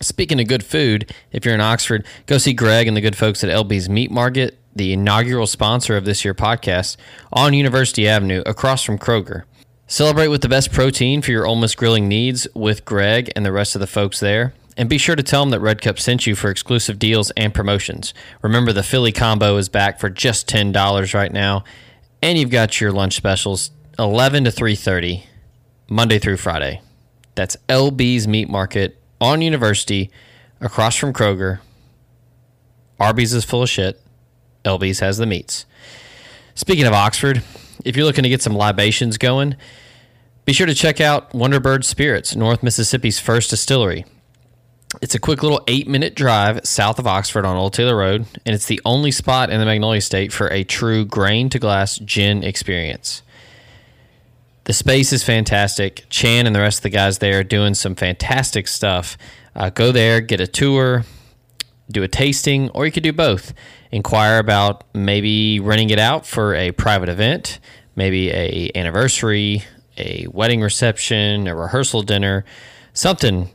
[0.00, 3.42] Speaking of good food, if you're in Oxford, go see Greg and the good folks
[3.42, 6.96] at LB's Meat Market, the inaugural sponsor of this year podcast,
[7.32, 9.44] on University Avenue across from Kroger.
[9.86, 13.74] Celebrate with the best protein for your almost grilling needs with Greg and the rest
[13.74, 14.52] of the folks there.
[14.78, 17.52] And be sure to tell them that Red Cup sent you for exclusive deals and
[17.52, 18.14] promotions.
[18.42, 21.64] Remember, the Philly combo is back for just $10 right now.
[22.22, 25.24] And you've got your lunch specials 11 to 3.30
[25.90, 26.80] Monday through Friday.
[27.34, 30.12] That's LB's Meat Market on University,
[30.60, 31.58] across from Kroger.
[33.00, 34.00] Arby's is full of shit.
[34.64, 35.66] LB's has the meats.
[36.54, 37.42] Speaking of Oxford,
[37.84, 39.56] if you're looking to get some libations going,
[40.44, 44.04] be sure to check out Wonderbird Spirits, North Mississippi's first distillery.
[45.02, 48.54] It's a quick little eight minute drive south of Oxford on Old Taylor Road, and
[48.54, 52.42] it's the only spot in the Magnolia State for a true grain to glass gin
[52.42, 53.22] experience.
[54.64, 56.06] The space is fantastic.
[56.08, 59.18] Chan and the rest of the guys there are doing some fantastic stuff.
[59.54, 61.04] Uh, go there, get a tour,
[61.90, 63.52] do a tasting, or you could do both.
[63.92, 67.60] Inquire about maybe renting it out for a private event,
[67.94, 69.64] maybe a anniversary,
[69.98, 72.46] a wedding reception, a rehearsal dinner,
[72.94, 73.50] something.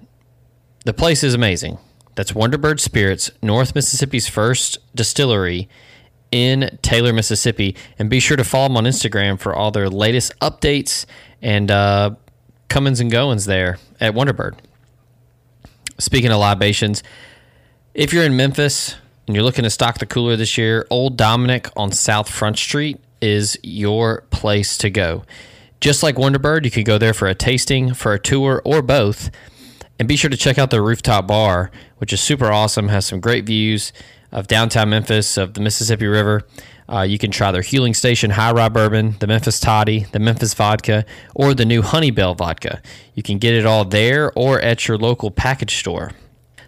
[0.86, 1.78] The place is amazing.
[2.16, 5.70] That's Wonderbird Spirits, North Mississippi's first distillery
[6.32, 7.76] in Taylor, Mississippi.
[7.98, 11.06] And be sure to follow them on Instagram for all their latest updates
[11.42, 12.16] and uh,
[12.68, 14.58] comings and goings there at Wonderbird.
[16.00, 17.02] Speaking of libations,
[17.94, 21.70] if you're in Memphis and you're looking to stock the cooler this year, Old Dominick
[21.78, 25.24] on South Front Street is your place to go.
[25.80, 29.30] Just like Wonderbird, you can go there for a tasting, for a tour, or both.
[30.04, 33.22] And be sure to check out their rooftop bar, which is super awesome, has some
[33.22, 33.94] great views
[34.34, 36.42] of downtown Memphis, of the Mississippi River.
[36.90, 40.54] Uh, you can try their Huling Station High Rye Bourbon, the Memphis Toddy, the Memphis
[40.56, 42.82] Vodka, or the new Honeybell Vodka.
[43.14, 46.12] You can get it all there or at your local package store.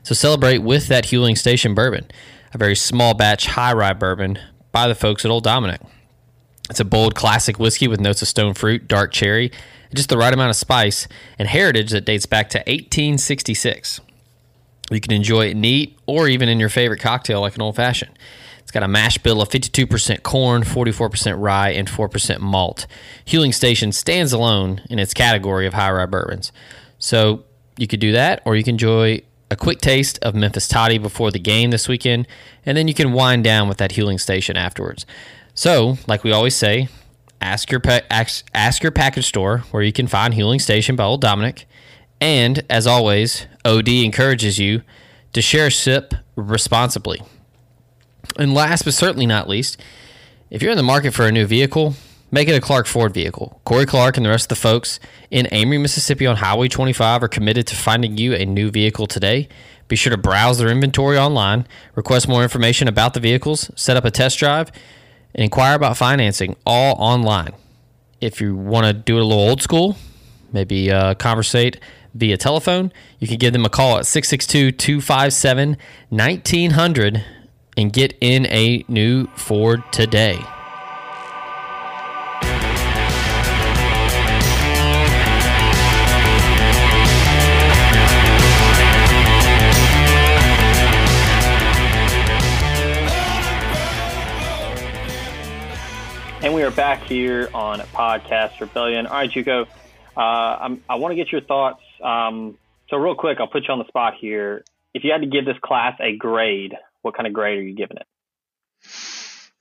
[0.03, 2.05] So celebrate with that Huling Station bourbon,
[2.53, 4.39] a very small batch high rye bourbon
[4.71, 5.81] by the folks at Old Dominick.
[6.69, 9.51] It's a bold classic whiskey with notes of stone fruit, dark cherry,
[9.95, 11.07] just the right amount of spice,
[11.39, 14.01] and heritage that dates back to 1866.
[14.91, 18.17] You can enjoy it neat or even in your favorite cocktail like an old fashioned.
[18.59, 22.87] It's got a mash bill of 52% corn, 44% rye, and 4% malt.
[23.25, 26.51] Huling Station stands alone in its category of high rye bourbons.
[26.99, 27.43] So
[27.77, 31.31] you could do that, or you can enjoy a quick taste of Memphis Toddy before
[31.31, 32.27] the game this weekend,
[32.65, 35.05] and then you can wind down with that Huling Station afterwards.
[35.53, 36.89] So, like we always say,
[37.41, 41.03] ask your pa- ask, ask your package store where you can find Huling Station by
[41.03, 41.67] Old Dominick.
[42.21, 44.81] And as always, OD encourages you
[45.33, 47.21] to share sip responsibly.
[48.37, 49.81] And last but certainly not least,
[50.49, 51.95] if you're in the market for a new vehicle,
[52.31, 53.61] make it a Clark Ford vehicle.
[53.65, 57.27] Corey Clark and the rest of the folks in Amory, Mississippi on Highway 25 are
[57.27, 59.47] committed to finding you a new vehicle today.
[59.87, 64.05] Be sure to browse their inventory online, request more information about the vehicles, set up
[64.05, 64.71] a test drive,
[65.35, 67.53] and inquire about financing all online.
[68.21, 69.97] If you want to do it a little old school,
[70.51, 71.79] maybe uh, conversate
[72.13, 75.77] via telephone, you can give them a call at 662 257
[76.09, 77.25] 1900
[77.77, 80.39] and get in a new Ford today.
[96.45, 99.07] And we are back here on Podcast Rebellion.
[99.07, 99.65] All right, Juco,
[100.15, 101.81] uh, I'm, i want to get your thoughts.
[102.03, 104.63] Um, so, real quick, I'll put you on the spot here.
[104.93, 107.73] If you had to give this class a grade, what kind of grade are you
[107.73, 108.05] giving it?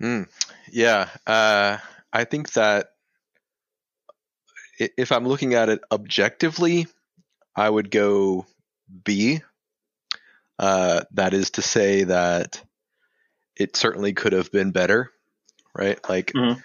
[0.02, 0.28] Mm,
[0.70, 1.78] yeah, uh,
[2.12, 2.88] I think that
[4.78, 6.86] if I'm looking at it objectively,
[7.56, 8.44] I would go
[9.04, 9.40] B.
[10.58, 12.62] Uh, that is to say that
[13.56, 15.10] it certainly could have been better,
[15.74, 15.98] right?
[16.06, 16.60] Like mm-hmm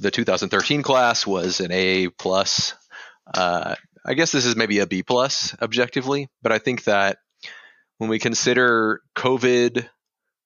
[0.00, 2.74] the 2013 class was an A plus.
[3.34, 3.74] Uh,
[4.04, 7.18] I guess this is maybe a B plus objectively, but I think that
[7.98, 9.88] when we consider COVID,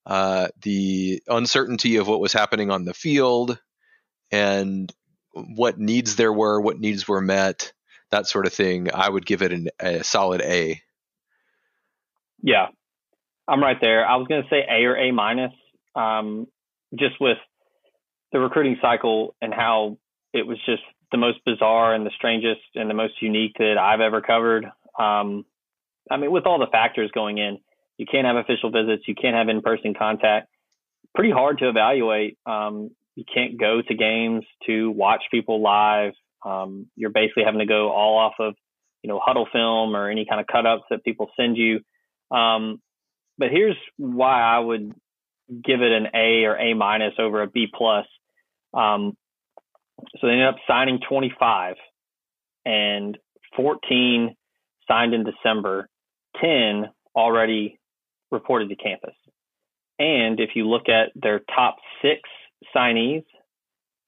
[0.05, 3.59] uh, the uncertainty of what was happening on the field,
[4.31, 4.93] and
[5.33, 7.73] what needs there were, what needs were met,
[8.11, 10.81] that sort of thing, I would give it an, a solid A.
[12.43, 12.69] Yeah,
[13.49, 14.07] I'm right there.
[14.07, 15.53] I was going to say A or A minus,
[15.95, 16.47] um,
[16.95, 17.39] just with
[18.37, 19.96] the recruiting cycle and how
[20.35, 24.01] it was just the most bizarre and the strangest and the most unique that I've
[24.03, 24.66] ever covered.
[24.99, 25.46] Um,
[26.11, 27.59] I mean, with all the factors going in,
[27.96, 30.49] you can't have official visits, you can't have in-person contact.
[31.14, 32.37] Pretty hard to evaluate.
[32.44, 36.12] Um, you can't go to games to watch people live.
[36.44, 38.55] Um, you're basically having to go all off of,
[39.03, 41.81] you know, huddle film or any kind of cut ups that people send you.
[42.31, 42.83] Um,
[43.38, 44.92] but here's why I would
[45.49, 48.07] give it an A or A minus over a B plus.
[48.77, 49.17] Um,
[50.21, 51.77] so they ended up signing 25
[52.65, 53.17] and
[53.57, 54.37] 14
[54.89, 55.89] signed in December,
[56.41, 57.79] 10 already
[58.31, 59.15] reported to campus.
[59.99, 62.21] And if you look at their top six
[62.75, 63.25] signees,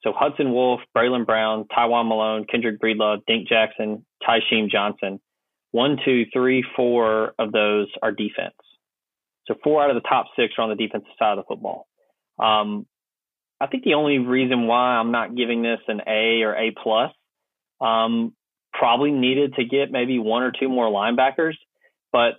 [0.04, 5.20] So Hudson Wolfe, Braylon Brown, Tywone Malone, Kendrick Breedlove, Dink Jackson, Tysheem Johnson.
[5.72, 8.54] One, two, three, four of those are defense.
[9.46, 11.87] So four out of the top six are on the defensive side of the football.
[12.38, 12.87] Um,
[13.60, 17.10] I think the only reason why I'm not giving this an A or A plus,
[17.80, 18.34] um,
[18.72, 21.54] probably needed to get maybe one or two more linebackers.
[22.12, 22.34] But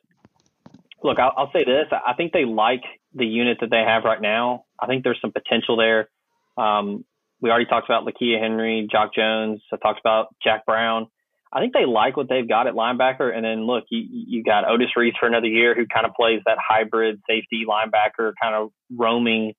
[1.04, 4.22] look, I'll, I'll say this: I think they like the unit that they have right
[4.22, 4.66] now.
[4.80, 6.10] I think there's some potential there.
[6.58, 7.06] Um,
[7.42, 9.62] we already talked about Lakia Henry, Jock Jones.
[9.72, 11.08] I talked about Jack Brown.
[11.52, 13.36] I think they like what they've got at linebacker.
[13.36, 16.42] And then look, you, you got Otis Reese for another year who kind of plays
[16.46, 19.54] that hybrid safety linebacker, kind of roaming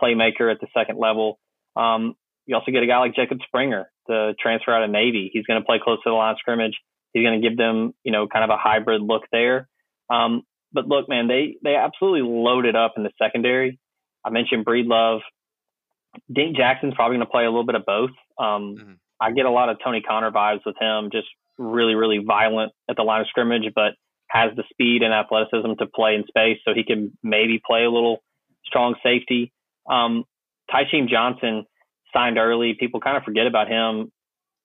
[0.00, 1.38] playmaker at the second level.
[1.76, 2.14] Um,
[2.46, 5.30] you also get a guy like Jacob Springer, the transfer out of Navy.
[5.32, 6.74] He's going to play close to the line of scrimmage.
[7.12, 9.68] He's going to give them, you know, kind of a hybrid look there.
[10.10, 13.78] Um, but look, man, they they absolutely loaded up in the secondary.
[14.24, 15.20] I mentioned Breedlove.
[16.32, 18.10] Dink Jackson's probably going to play a little bit of both.
[18.38, 18.92] Um, mm-hmm.
[19.20, 21.28] I get a lot of Tony Conner vibes with him, just
[21.58, 23.94] really, really violent at the line of scrimmage, but
[24.28, 27.90] has the speed and athleticism to play in space, so he can maybe play a
[27.90, 28.22] little
[28.64, 29.52] strong safety.
[29.88, 30.24] Um,
[30.70, 31.64] Tysheem Johnson
[32.12, 32.76] signed early.
[32.78, 34.10] People kind of forget about him.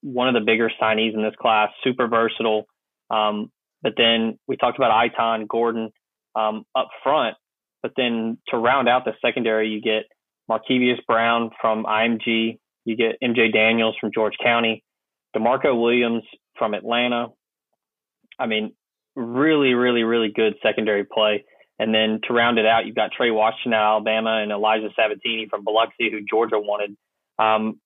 [0.02, 2.64] One of the bigger signees in this class, super versatile.
[3.10, 3.50] Um,
[3.82, 5.90] but then we talked about Iton Gordon
[6.34, 7.36] um, up front.
[7.82, 10.04] But then to round out the secondary, you get
[10.50, 12.58] Markevius Brown from IMG.
[12.84, 14.82] You get MJ Daniels from George County,
[15.36, 16.24] DeMarco Williams
[16.58, 17.28] from Atlanta.
[18.38, 18.72] I mean,
[19.14, 21.44] really, really, really good secondary play.
[21.80, 25.48] And then to round it out, you've got Trey Washington out Alabama and Elijah Sabbatini
[25.48, 26.94] from Biloxi, who Georgia wanted.
[27.38, 27.80] Um,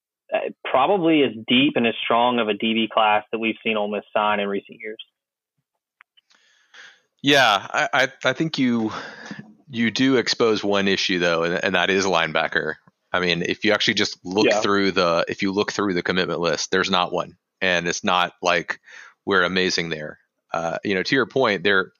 [0.64, 4.02] probably as deep and as strong of a DB class that we've seen Ole Miss
[4.12, 4.98] sign in recent years.
[7.22, 8.90] Yeah, I, I, I think you
[9.70, 12.74] you do expose one issue though, and, and, that is linebacker.
[13.12, 14.60] I mean, if you actually just look yeah.
[14.60, 18.32] through the if you look through the commitment list, there's not one, and it's not
[18.42, 18.80] like
[19.24, 20.18] we're amazing there.
[20.52, 21.92] Uh, you know, to your point, there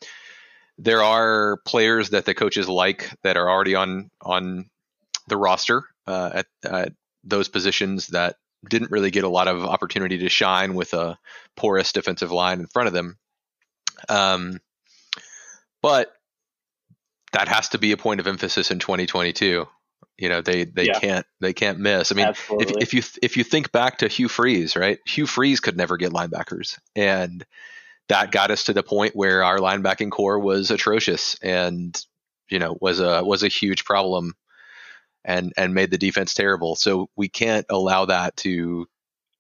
[0.79, 4.71] there are players that the coaches like that are already on on
[5.29, 8.37] the roster uh, at, at those positions that
[8.69, 11.19] didn't really get a lot of opportunity to shine with a
[11.57, 13.19] porous defensive line in front of them.
[14.09, 14.61] Um,
[15.83, 16.13] but
[17.33, 19.67] that has to be a point of emphasis in 2022.
[20.17, 21.01] You know, they they yeah.
[21.01, 22.13] can't they can't miss.
[22.13, 24.99] I mean, if, if you if you think back to Hugh Freeze, right?
[25.07, 27.45] Hugh Freeze could never get linebackers, and
[28.09, 32.05] that got us to the point where our linebacking core was atrocious and
[32.51, 34.35] you know was a was a huge problem
[35.25, 36.77] and and made the defense terrible.
[36.77, 38.87] So we can't allow that to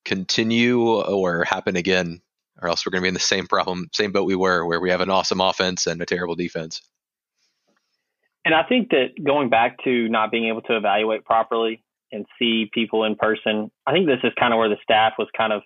[0.05, 2.21] continue or happen again
[2.61, 4.81] or else we're going to be in the same problem same boat we were where
[4.81, 6.83] we have an awesome offense and a terrible defense.
[8.45, 12.71] And i think that going back to not being able to evaluate properly and see
[12.73, 15.63] people in person i think this is kind of where the staff was kind of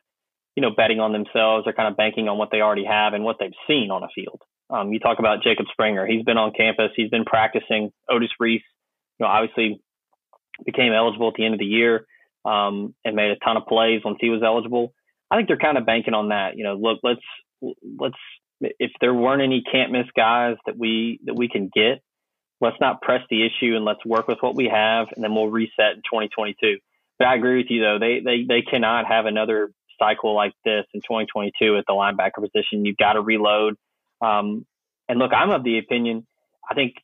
[0.58, 3.22] you know, betting on themselves or kind of banking on what they already have and
[3.22, 4.42] what they've seen on a field.
[4.68, 6.04] Um, you talk about Jacob Springer.
[6.04, 6.90] He's been on campus.
[6.96, 7.92] He's been practicing.
[8.10, 8.64] Otis Reese,
[9.20, 9.80] you know, obviously
[10.66, 12.06] became eligible at the end of the year
[12.44, 14.92] um, and made a ton of plays once he was eligible.
[15.30, 16.56] I think they're kind of banking on that.
[16.56, 17.20] You know, look, let's
[17.96, 18.18] let's
[18.60, 22.02] if there weren't any can't miss guys that we that we can get,
[22.60, 25.46] let's not press the issue and let's work with what we have, and then we'll
[25.46, 26.78] reset in 2022.
[27.16, 30.84] But I agree with you though; they they they cannot have another cycle like this
[30.94, 32.84] in 2022 at the linebacker position.
[32.84, 33.74] You've got to reload.
[34.20, 34.66] Um,
[35.08, 36.26] and look, I'm of the opinion,
[36.70, 36.94] I think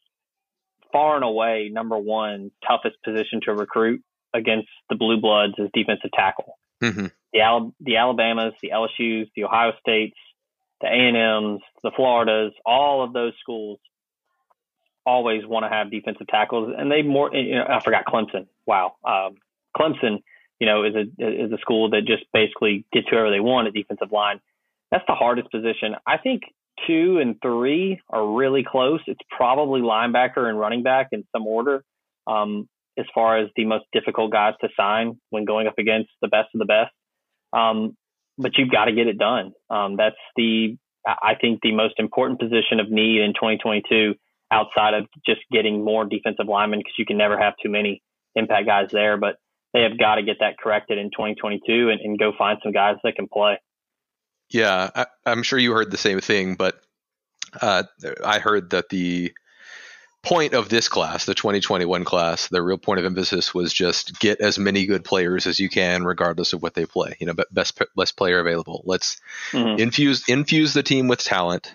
[0.93, 4.03] far and away, number one, toughest position to recruit
[4.35, 6.59] against the Blue Bloods is defensive tackle.
[6.83, 7.07] Mm-hmm.
[7.33, 10.17] The, Al- the Alabamas, the LSUs, the Ohio States,
[10.81, 13.79] the A&Ms, the Floridas, all of those schools
[15.07, 16.73] always want to have defensive tackles.
[16.77, 18.47] And they more, you know, I forgot Clemson.
[18.67, 18.95] Wow.
[19.05, 19.37] Um,
[19.77, 20.23] Clemson
[20.65, 23.75] you know, is a is a school that just basically gets whoever they want at
[23.75, 24.41] defensive line.
[24.91, 25.95] That's the hardest position.
[26.07, 26.45] I think
[26.87, 29.01] two and three are really close.
[29.07, 31.85] It's probably linebacker and running back in some order,
[32.27, 32.67] um,
[32.99, 36.49] as far as the most difficult guys to sign when going up against the best
[36.55, 36.93] of the best.
[37.53, 37.95] Um,
[38.39, 39.53] but you've got to get it done.
[39.69, 44.15] Um, that's the I think the most important position of need in 2022
[44.51, 48.01] outside of just getting more defensive linemen because you can never have too many
[48.35, 49.19] impact guys there.
[49.19, 49.37] But
[49.75, 52.97] they have got to get that corrected in 2022 and, and go find some guys
[53.03, 53.59] that can play.
[54.49, 56.81] Yeah, I, am sure you heard the same thing, but
[57.61, 57.83] uh,
[58.25, 59.33] I heard that the
[60.23, 64.41] point of this class, the 2021 class, the real point of emphasis was just get
[64.41, 67.17] as many good players as you can, regardless of what they play.
[67.19, 68.83] You know, best best player available.
[68.87, 69.21] Let's
[69.51, 69.81] mm-hmm.
[69.81, 71.75] infuse infuse the team with talent.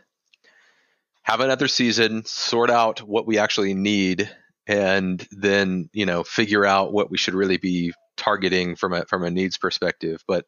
[1.23, 4.29] Have another season, sort out what we actually need,
[4.69, 9.23] and then you know figure out what we should really be targeting from a from
[9.23, 10.45] a needs perspective, but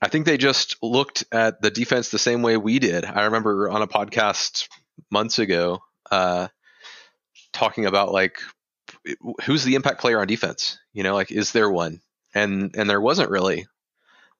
[0.00, 3.04] I think they just looked at the defense the same way we did.
[3.04, 4.68] I remember on a podcast
[5.10, 6.48] months ago uh,
[7.52, 8.38] talking about like
[9.44, 10.78] who's the impact player on defense.
[10.92, 12.00] You know, like is there one?
[12.32, 13.66] And and there wasn't really.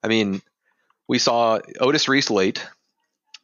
[0.02, 0.40] I mean,
[1.08, 2.64] we saw Otis Reese late,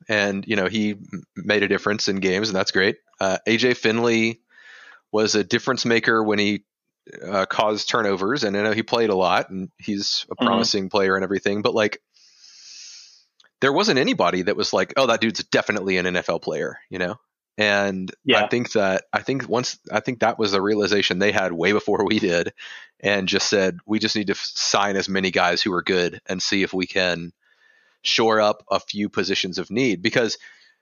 [0.08, 0.94] and you know he
[1.34, 2.98] made a difference in games, and that's great.
[3.20, 4.40] Uh, AJ Finley
[5.16, 6.64] was a difference maker when he
[7.26, 10.46] uh, caused turnovers, and I know he played a lot, and he's a mm-hmm.
[10.46, 10.96] promising mm-hmm.
[10.96, 11.62] player and everything.
[11.62, 12.02] But like,
[13.62, 17.16] there wasn't anybody that was like, "Oh, that dude's definitely an NFL player," you know.
[17.56, 18.44] And yeah.
[18.44, 21.72] I think that I think once I think that was a realization they had way
[21.72, 22.52] before we did,
[23.00, 26.42] and just said we just need to sign as many guys who are good and
[26.42, 27.32] see if we can
[28.02, 30.36] shore up a few positions of need because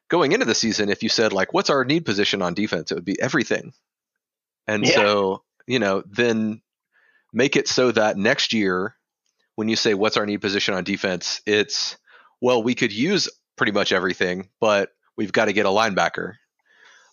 [0.08, 2.94] going into the season if you said like what's our need position on defense it
[2.94, 3.72] would be everything
[4.66, 4.94] and yeah.
[4.94, 6.60] so you know, then
[7.32, 8.96] make it so that next year,
[9.56, 11.96] when you say what's our need position on defense, it's
[12.40, 16.34] well, we could use pretty much everything, but we've got to get a linebacker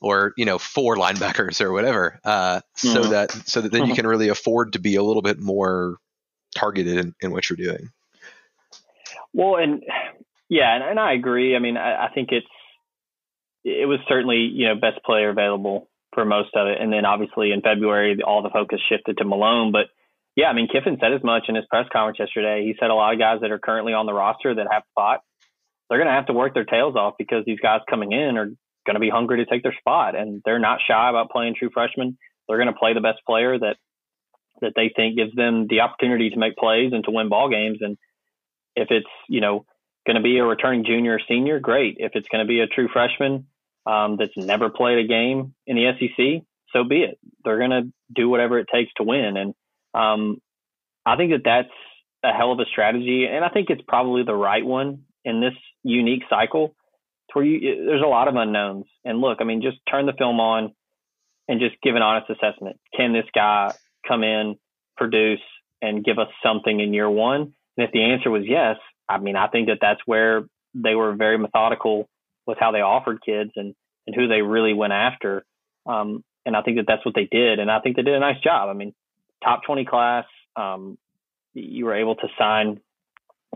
[0.01, 2.87] or you know four linebackers or whatever, uh, mm-hmm.
[2.87, 3.89] so that so that then mm-hmm.
[3.89, 5.97] you can really afford to be a little bit more
[6.55, 7.89] targeted in, in what you're doing.
[9.33, 9.83] Well, and
[10.49, 11.55] yeah, and, and I agree.
[11.55, 12.47] I mean, I, I think it's
[13.63, 16.77] it was certainly you know best player available for most of it.
[16.79, 19.71] And then obviously in February, all the focus shifted to Malone.
[19.71, 19.87] But
[20.35, 22.63] yeah, I mean, Kiffin said as much in his press conference yesterday.
[22.65, 25.23] He said a lot of guys that are currently on the roster that have spots,
[25.89, 28.45] they're going to have to work their tails off because these guys coming in are
[28.85, 31.69] going to be hungry to take their spot, and they're not shy about playing true
[31.73, 32.17] freshmen.
[32.47, 33.75] They're going to play the best player that
[34.61, 37.79] that they think gives them the opportunity to make plays and to win ball games.
[37.81, 37.97] And
[38.75, 39.65] if it's you know
[40.07, 41.97] going to be a returning junior or senior, great.
[41.99, 43.47] If it's going to be a true freshman,
[43.85, 47.19] um, that's never played a game in the SEC, so be it.
[47.43, 49.37] They're going to do whatever it takes to win.
[49.37, 49.53] And
[49.93, 50.41] um,
[51.05, 51.73] I think that that's
[52.23, 53.25] a hell of a strategy.
[53.29, 55.53] And I think it's probably the right one in this
[55.83, 56.75] unique cycle
[57.33, 58.85] where you, there's a lot of unknowns.
[59.05, 60.73] And look, I mean, just turn the film on
[61.47, 62.77] and just give an honest assessment.
[62.95, 63.73] Can this guy
[64.07, 64.55] come in,
[64.97, 65.41] produce,
[65.81, 67.53] and give us something in year one?
[67.77, 68.77] And if the answer was yes,
[69.09, 72.07] I mean, I think that that's where they were very methodical
[72.47, 73.75] with how they offered kids and
[74.07, 75.45] and who they really went after.
[75.85, 78.19] Um, and I think that that's what they did, and I think they did a
[78.19, 78.69] nice job.
[78.69, 78.93] I mean,
[79.43, 80.25] top 20 class.
[80.55, 80.97] Um,
[81.53, 82.79] you were able to sign,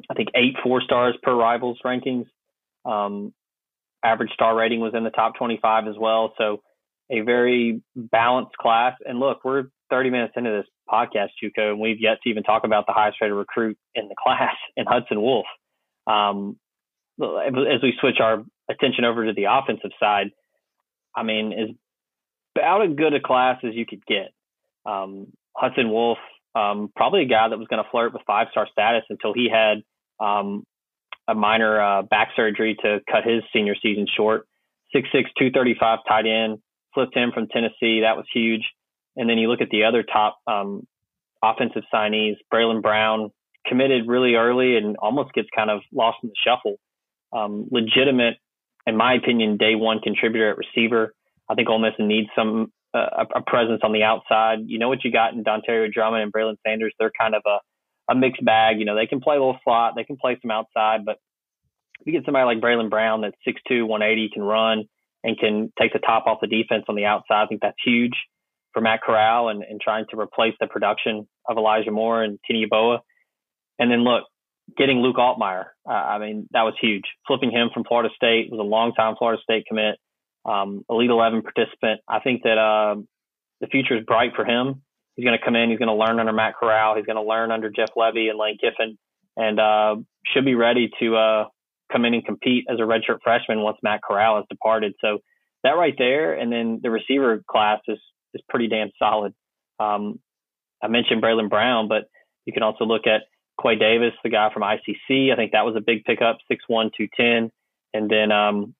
[0.10, 2.28] I think, eight four stars per Rivals rankings.
[2.86, 3.34] Um,
[4.04, 6.34] average star rating was in the top 25 as well.
[6.38, 6.62] So
[7.10, 8.94] a very balanced class.
[9.06, 12.64] And look, we're 30 minutes into this podcast, Juco, and we've yet to even talk
[12.64, 15.46] about the highest rated recruit in the class in Hudson Wolfe.
[16.08, 16.58] Um,
[17.22, 20.32] as we switch our attention over to the offensive side,
[21.16, 21.76] I mean, is
[22.56, 24.34] about as good a class as you could get.
[24.86, 26.18] Um, Hudson Wolfe,
[26.54, 29.50] um, probably a guy that was going to flirt with five star status until he
[29.50, 29.84] had
[30.26, 30.66] um,
[31.28, 34.48] a minor uh, back surgery to cut his senior season short.
[34.96, 36.60] 6'6, 235 tight end,
[36.94, 38.02] flipped him from Tennessee.
[38.02, 38.64] That was huge.
[39.18, 40.88] And then you look at the other top um,
[41.44, 43.32] offensive signees, Braylon Brown
[43.66, 46.78] committed really early and almost gets kind of lost in the shuffle.
[47.34, 48.36] Um, legitimate
[48.86, 51.14] in my opinion, day one contributor at receiver.
[51.50, 54.60] I think Ole Miss needs some uh, a presence on the outside.
[54.66, 56.94] You know what you got in Dontario Drummond and Braylon Sanders.
[56.98, 57.60] They're kind of a,
[58.12, 58.80] a mixed bag.
[58.80, 61.18] You know, they can play a little slot, they can play some outside, but
[62.00, 64.84] if you get somebody like Braylon Brown that's 6'2", 180, can run
[65.24, 68.14] and can take the top off the defense on the outside, I think that's huge
[68.74, 73.00] for Matt Corral and, and trying to replace the production of Elijah Moore and Yeboah.
[73.80, 74.24] And then look,
[74.78, 77.04] getting Luke Altmyer, uh, I mean, that was huge.
[77.28, 79.96] Flipping him from Florida State was a long time Florida State commit,
[80.46, 82.02] um, Elite 11 participant.
[82.08, 82.96] I think that uh,
[83.62, 84.82] the future is bright for him.
[85.16, 85.70] He's going to come in.
[85.70, 86.96] He's going to learn under Matt Corral.
[86.96, 88.98] He's going to learn under Jeff Lebby and Lane Kiffin,
[89.38, 89.96] and uh,
[90.34, 91.46] should be ready to uh,
[91.92, 94.94] come in and compete as a redshirt freshman once Matt Corral has departed.
[95.00, 95.20] So
[95.64, 98.00] that right there, and then the receiver class is
[98.34, 99.34] is pretty damn solid.
[99.80, 100.20] Um,
[100.84, 102.04] I mentioned Braylon Brown, but
[102.46, 103.22] you can also look at
[103.62, 105.32] Quay Davis, the guy from ICC.
[105.32, 107.52] I think that was a big pickup, 6'1", 210.
[107.94, 108.76] And then, um,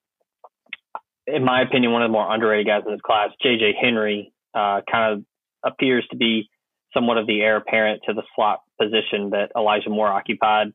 [1.28, 4.82] in my opinion, one of the more underrated guys in this class, JJ Henry, uh,
[4.90, 5.26] kind of
[5.64, 6.50] appears to be
[6.94, 10.68] somewhat of the heir apparent to the slot position that Elijah Moore occupied.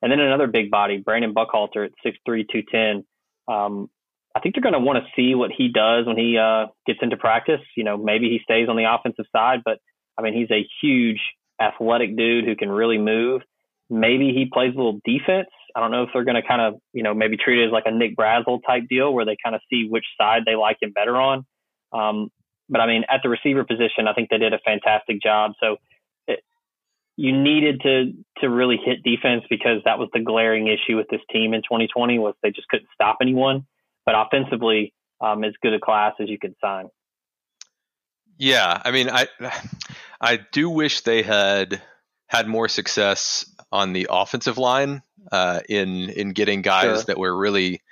[0.00, 3.04] And then another big body, Brandon Buckhalter at 6'3", 210.
[3.48, 3.90] Um,
[4.34, 7.00] I think they're going to want to see what he does when he uh, gets
[7.02, 7.60] into practice.
[7.76, 9.78] You know, maybe he stays on the offensive side, but
[10.16, 11.20] I mean, he's a huge
[11.60, 13.42] athletic dude who can really move.
[13.90, 15.48] Maybe he plays a little defense.
[15.74, 17.72] I don't know if they're going to kind of, you know, maybe treat it as
[17.72, 20.78] like a Nick Brazel type deal where they kind of see which side they like
[20.82, 21.46] him better on.
[21.92, 22.30] Um,
[22.68, 25.52] but I mean, at the receiver position, I think they did a fantastic job.
[25.60, 25.76] So
[26.26, 26.40] it,
[27.16, 31.20] you needed to to really hit defense because that was the glaring issue with this
[31.32, 33.66] team in 2020 was they just couldn't stop anyone.
[34.04, 36.88] But offensively, um, as good a class as you could sign.
[38.36, 39.26] Yeah, I mean, I
[40.20, 41.80] I do wish they had
[42.26, 47.02] had more success on the offensive line uh, in in getting guys sure.
[47.04, 47.82] that were really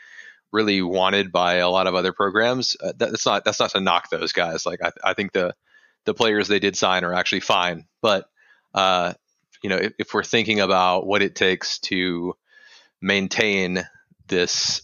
[0.52, 2.76] really wanted by a lot of other programs.
[2.82, 4.66] Uh, that's not that's not to knock those guys.
[4.66, 5.54] Like I, I think the
[6.04, 8.28] the players they did sign are actually fine, but
[8.74, 9.14] uh,
[9.62, 12.34] you know, if, if, we're thinking about what it takes to
[13.00, 13.84] maintain
[14.28, 14.82] this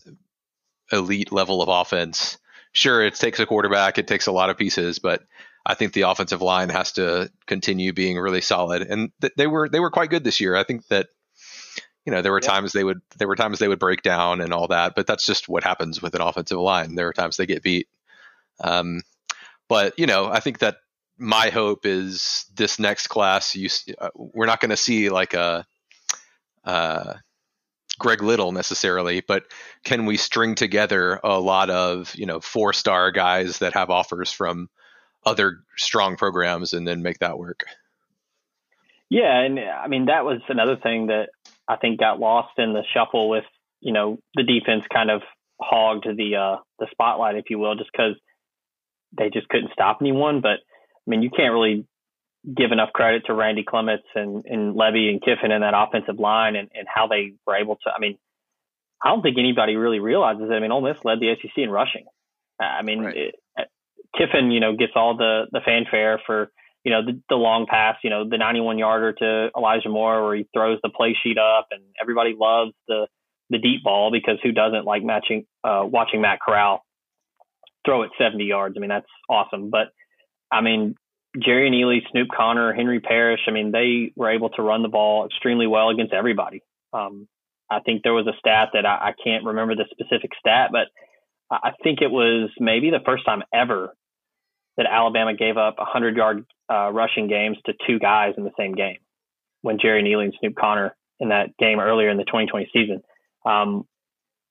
[0.90, 2.38] elite level of offense,
[2.72, 5.22] sure, it takes a quarterback, it takes a lot of pieces, but
[5.64, 9.68] I think the offensive line has to continue being really solid, and th- they were
[9.68, 10.56] they were quite good this year.
[10.56, 11.08] I think that
[12.04, 12.50] you know there were yep.
[12.50, 15.24] times they would there were times they would break down and all that, but that's
[15.24, 16.94] just what happens with an offensive line.
[16.94, 17.88] There are times they get beat.
[18.60, 19.02] Um,
[19.68, 20.76] but you know, I think that
[21.16, 23.54] my hope is this next class.
[23.54, 25.64] You, uh, we're not going to see like a
[26.64, 27.14] uh,
[27.98, 29.44] Greg Little necessarily, but
[29.84, 34.32] can we string together a lot of you know four star guys that have offers
[34.32, 34.68] from
[35.24, 37.64] other strong programs and then make that work?
[39.08, 41.28] Yeah, and I mean that was another thing that
[41.68, 43.44] I think got lost in the shuffle with
[43.80, 45.22] you know the defense kind of
[45.60, 48.14] hogged the uh, the spotlight, if you will, just because
[49.16, 50.40] they just couldn't stop anyone.
[50.40, 51.86] But I mean, you can't really
[52.56, 56.56] give enough credit to Randy Clements and, and Lebby and Kiffin and that offensive line
[56.56, 57.90] and, and how they were able to.
[57.94, 58.18] I mean,
[59.02, 60.54] I don't think anybody really realizes that.
[60.54, 62.04] I mean, Ole Miss led the SEC in rushing.
[62.60, 63.16] I mean, right.
[63.16, 63.34] it,
[64.16, 66.50] Kiffin, you know, gets all the the fanfare for
[66.84, 70.36] you know the, the long pass, you know, the 91 yarder to Elijah Moore where
[70.36, 73.06] he throws the play sheet up, and everybody loves the
[73.50, 76.84] the deep ball because who doesn't like matching uh, watching Matt Corral
[77.84, 78.76] throw it 70 yards?
[78.76, 79.88] I mean, that's awesome, but
[80.50, 80.94] I mean,
[81.36, 85.26] Jerrion Ealy, Snoop Conner, Henry Parrish, I mean, they were able to run the ball
[85.26, 86.62] extremely well against everybody.
[86.92, 87.26] Um,
[87.70, 90.88] I think there was a stat that I, I can't remember the specific stat, but
[91.50, 93.94] I think it was maybe the first time ever
[94.76, 98.74] that Alabama gave up 100 yard uh, rushing games to two guys in the same
[98.74, 98.98] game
[99.62, 103.02] when Jerry Ealy and Snoop Conner in that game earlier in the 2020 season.
[103.44, 103.84] Um,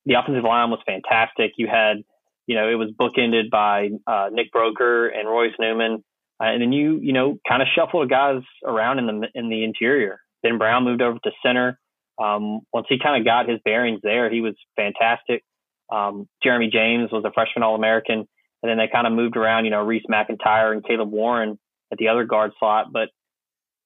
[0.05, 1.53] the offensive line was fantastic.
[1.57, 2.03] You had
[2.47, 6.03] you know, it was bookended by uh, Nick Broeker and Royce Newman,
[6.37, 9.63] uh, and then you, you know, kind of shuffled guys around in the in the
[9.63, 10.19] interior.
[10.43, 11.79] Ben Brown moved over to center.
[12.21, 15.43] Um, once he kind of got his bearings there, he was fantastic.
[15.91, 18.27] Um, Jeremy James was a freshman All American,
[18.61, 19.65] and then they kind of moved around.
[19.65, 21.59] You know, Reese McIntyre and Caleb Warren
[21.91, 23.09] at the other guard slot, but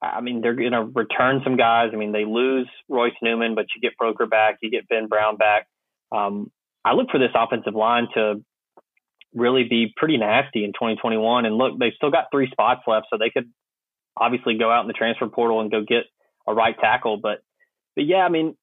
[0.02, 1.90] I mean, they're going to return some guys.
[1.94, 5.38] I mean, they lose Royce Newman, but you get Broeker back, you get Ben Brown
[5.38, 5.68] back.
[6.12, 6.52] Um,
[6.84, 8.44] I look for this offensive line to
[9.34, 11.46] really be pretty nasty in 2021.
[11.46, 13.50] And look, they've still got three spots left, so they could
[14.16, 16.04] obviously go out in the transfer portal and go get
[16.48, 17.18] a right tackle.
[17.18, 17.40] But,
[17.96, 18.56] but yeah, I mean,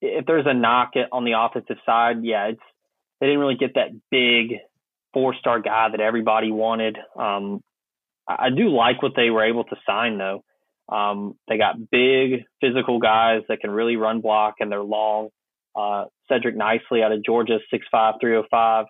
[0.00, 2.60] if there's a knock on the offensive side, yeah, it's
[3.20, 4.58] they didn't really get that big
[5.12, 6.98] four star guy that everybody wanted.
[7.18, 7.60] Um,
[8.28, 10.42] I do like what they were able to sign though.
[10.88, 15.28] Um, they got big physical guys that can really run block and they're long.
[15.76, 18.86] Uh, Cedric Nicely out of Georgia, 6'5", 305.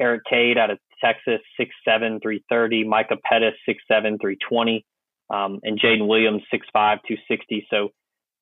[0.00, 2.84] Eric Cade out of Texas, 6'7", 330.
[2.84, 3.76] Micah Pettus, 6'7",
[4.20, 4.84] 320.
[5.30, 7.66] Um, and Jaden Williams, 6'5", 260.
[7.70, 7.90] So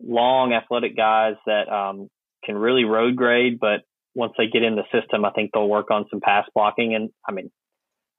[0.03, 2.09] long athletic guys that um,
[2.45, 3.83] can really road grade, but
[4.15, 6.95] once they get in the system, I think they'll work on some pass blocking.
[6.95, 7.51] And I mean,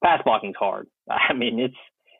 [0.03, 0.87] pass blocking's hard.
[1.09, 1.75] I mean, it's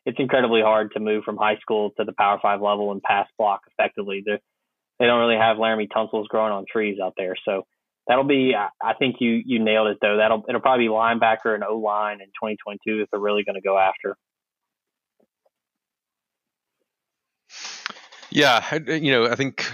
[0.06, 3.28] it's incredibly hard to move from high school to the Power Five level and pass
[3.38, 4.22] block effectively.
[4.26, 4.40] They're,
[5.00, 7.36] they don't really have Laremy Tunsil's growing on trees out there.
[7.46, 7.64] So
[8.08, 8.54] that'll be.
[8.56, 10.18] I think you you nailed it though.
[10.18, 13.62] That'll it'll probably be linebacker and O line in 2022 if they're really going to
[13.62, 14.16] go after.
[18.30, 19.72] Yeah, you know, I think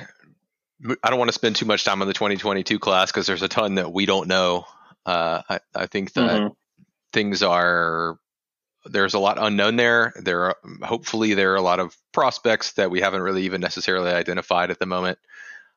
[1.03, 3.47] I don't want to spend too much time on the 2022 class because there's a
[3.47, 4.65] ton that we don't know.
[5.05, 6.53] Uh, I, I think that mm-hmm.
[7.11, 8.17] things are
[8.85, 10.13] there's a lot unknown there.
[10.15, 14.11] There are hopefully there are a lot of prospects that we haven't really even necessarily
[14.11, 15.19] identified at the moment.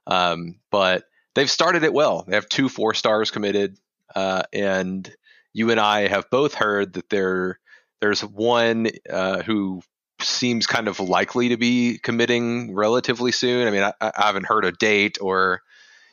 [0.06, 2.24] Um, but they've started it well.
[2.26, 3.78] They have two four stars committed,
[4.14, 5.12] uh, and
[5.52, 7.58] you and I have both heard that there
[8.00, 9.82] there's one uh, who
[10.24, 13.66] seems kind of likely to be committing relatively soon.
[13.66, 15.62] I mean, I, I haven't heard a date or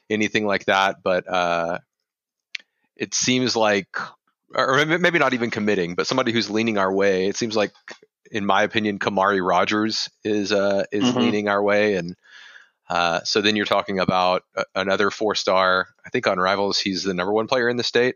[0.10, 1.80] anything like that, but uh,
[2.96, 3.88] it seems like,
[4.56, 7.28] or maybe not even committing, but somebody who's leaning our way.
[7.28, 7.72] It seems like,
[8.32, 11.20] in my opinion, Kamari Rogers is uh, is mm-hmm.
[11.20, 12.16] leaning our way, and
[12.90, 14.44] uh, so then you're talking about
[14.74, 15.88] another four star.
[16.06, 18.16] I think on Rivals, he's the number one player in the state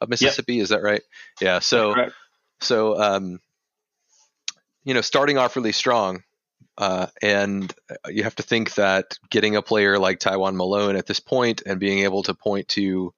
[0.00, 0.56] of Mississippi.
[0.56, 0.62] Yep.
[0.62, 1.02] Is that right?
[1.40, 1.58] Yeah.
[1.60, 2.10] So,
[2.60, 3.40] so um,
[4.84, 6.22] you know, starting off really strong.
[6.78, 7.74] Uh, and
[8.08, 11.78] you have to think that getting a player like Tywone Malone at this point and
[11.78, 13.12] being able to point to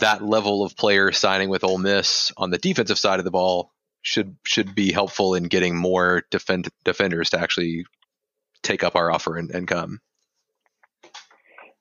[0.00, 3.72] that level of player signing with Ole Miss on the defensive side of the ball
[4.02, 7.86] should should be helpful in getting more defend, defenders to actually
[8.62, 10.00] take up our offer and, and come.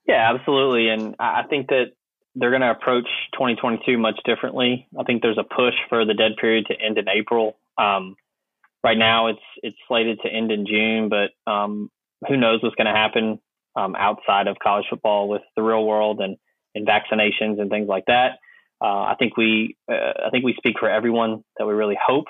[0.07, 0.89] Yeah, absolutely.
[0.89, 1.93] And I think that
[2.36, 4.88] they're going to approach 2022 much differently.
[4.99, 7.57] I think there's a push for the dead period to end in April.
[7.78, 8.15] Um,
[8.84, 11.89] right now, it's it's slated to end in June, but um,
[12.27, 13.39] who knows what's going to happen
[13.75, 16.38] um, outside of college football with the real world and,
[16.75, 18.38] and vaccinations and things like that.
[18.82, 22.25] Uh, I think we uh, I think we speak for everyone that we really hope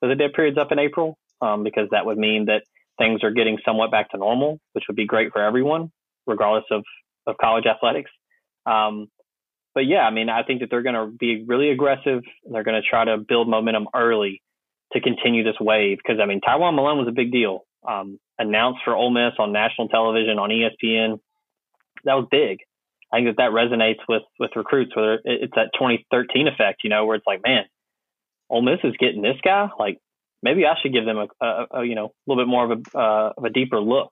[0.00, 2.62] that the dead period's up in April um, because that would mean that
[2.98, 5.90] things are getting somewhat back to normal, which would be great for everyone,
[6.26, 6.82] regardless of,
[7.26, 8.10] of college athletics.
[8.64, 9.08] Um,
[9.74, 12.22] but yeah, I mean, I think that they're going to be really aggressive.
[12.50, 14.42] They're going to try to build momentum early
[14.92, 15.98] to continue this wave.
[15.98, 17.64] Because I mean, Tywone Malone was a big deal.
[17.86, 21.20] Um, announced for Ole Miss on national television on ESPN.
[22.04, 22.58] That was big.
[23.12, 24.94] I think that that resonates with with recruits.
[24.94, 27.64] Whether it's that 2013 effect, you know, where it's like, man,
[28.50, 29.68] Ole Miss is getting this guy.
[29.78, 29.98] Like,
[30.42, 32.78] maybe I should give them a, a, a you know a little bit more of
[32.78, 34.10] a uh, of a deeper look.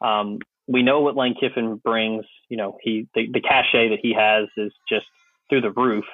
[0.00, 2.24] Um, we know what Lane Kiffin brings.
[2.48, 5.06] You know, he the, the cachet that he has is just
[5.48, 6.04] through the roof.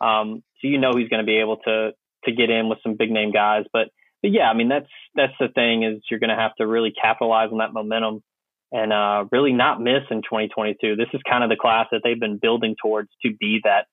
[0.00, 1.90] Um, so you know he's going to be able to
[2.24, 3.64] to get in with some big name guys.
[3.72, 3.88] But
[4.22, 6.92] but yeah, I mean that's that's the thing is you're going to have to really
[6.92, 8.22] capitalize on that momentum
[8.70, 10.96] and uh, really not miss in 2022.
[10.96, 13.86] This is kind of the class that they've been building towards to be that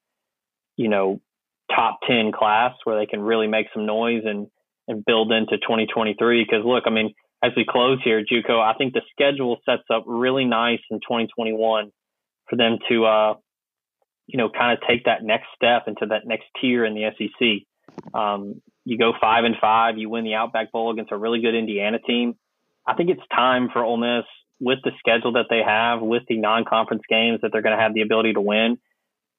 [0.75, 1.21] you know
[1.73, 4.47] top 10 class where they can really make some noise and
[4.87, 6.43] and build into 2023.
[6.43, 7.13] Because look, I mean
[7.45, 11.91] as we close here, JUCO, I think the schedule sets up really nice in 2021
[12.49, 13.33] for them to, uh,
[14.27, 17.67] you know, kind of take that next step into that next tier in the SEC.
[18.13, 21.55] Um, you go five and five, you win the Outback Bowl against a really good
[21.55, 22.35] Indiana team.
[22.87, 24.25] I think it's time for Ole Miss
[24.59, 27.93] with the schedule that they have, with the non-conference games that they're going to have
[27.93, 28.77] the ability to win.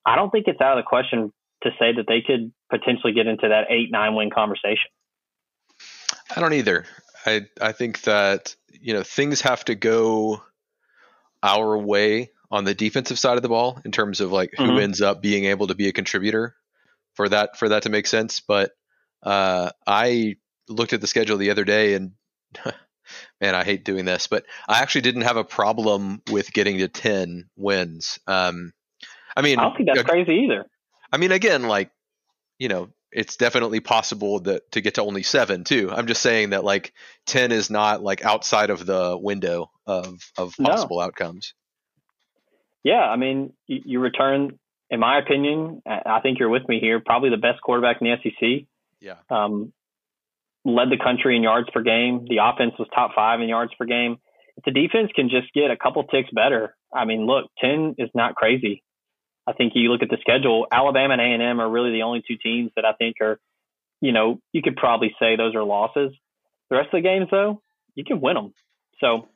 [0.04, 1.32] I don't think it's out of the question
[1.62, 4.90] to say that they could potentially get into that eight nine win conversation.
[6.34, 6.84] I don't either.
[7.24, 10.42] I I think that you know things have to go
[11.42, 14.70] our way on the defensive side of the ball in terms of like mm-hmm.
[14.70, 16.54] who ends up being able to be a contributor
[17.16, 18.40] for that for that to make sense.
[18.40, 18.70] But
[19.22, 20.36] uh, I
[20.68, 22.12] looked at the schedule the other day and
[23.40, 26.88] man, I hate doing this, but I actually didn't have a problem with getting to
[26.88, 28.18] ten wins.
[28.26, 28.72] Um,
[29.36, 30.66] I mean, I don't think that's crazy either.
[31.12, 31.90] I mean, again, like
[32.58, 35.90] you know, it's definitely possible that to get to only seven too.
[35.92, 36.92] I'm just saying that like
[37.26, 41.04] ten is not like outside of the window of of possible no.
[41.04, 41.54] outcomes.
[42.84, 44.60] Yeah, I mean, you, you, return,
[44.90, 47.00] in my opinion, I think you're with me here.
[47.04, 48.66] Probably the best quarterback in the SEC.
[49.00, 49.16] Yeah.
[49.30, 49.72] Um,
[50.64, 52.26] led the country in yards per game.
[52.28, 54.18] The offense was top five in yards per game.
[54.56, 58.10] If the defense can just get a couple ticks better, I mean, look, ten is
[58.14, 58.82] not crazy.
[59.46, 62.36] I think you look at the schedule, Alabama and A&M are really the only two
[62.42, 63.38] teams that I think are,
[64.00, 66.12] you know, you could probably say those are losses.
[66.68, 67.62] The rest of the games, though,
[67.94, 68.54] you can win them.
[69.00, 69.28] So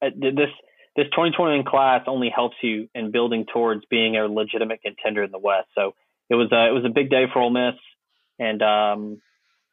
[0.00, 0.50] uh, this
[0.96, 5.38] this 2021 class only helps you in building towards being a legitimate contender in the
[5.38, 5.68] West.
[5.74, 5.94] So
[6.30, 7.74] it was a, it was a big day for Ole Miss,
[8.38, 9.20] and um,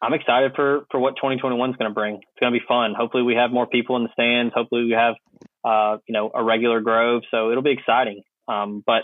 [0.01, 2.15] I'm excited for for what 2021 is going to bring.
[2.15, 2.93] It's going to be fun.
[2.95, 4.53] Hopefully, we have more people in the stands.
[4.53, 5.15] Hopefully, we have
[5.63, 7.23] uh, you know a regular Grove.
[7.31, 8.21] So it'll be exciting.
[8.49, 9.03] Um, but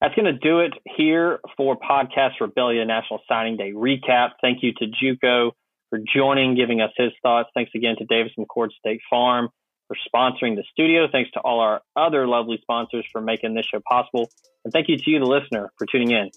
[0.00, 4.30] that's going to do it here for Podcast Rebellion National Signing Day recap.
[4.42, 5.52] Thank you to JUCO
[5.88, 7.48] for joining, giving us his thoughts.
[7.54, 9.50] Thanks again to Davis McCord State Farm
[9.88, 11.06] for sponsoring the studio.
[11.10, 14.30] Thanks to all our other lovely sponsors for making this show possible.
[14.64, 16.30] And thank you to you, the listener, for tuning in.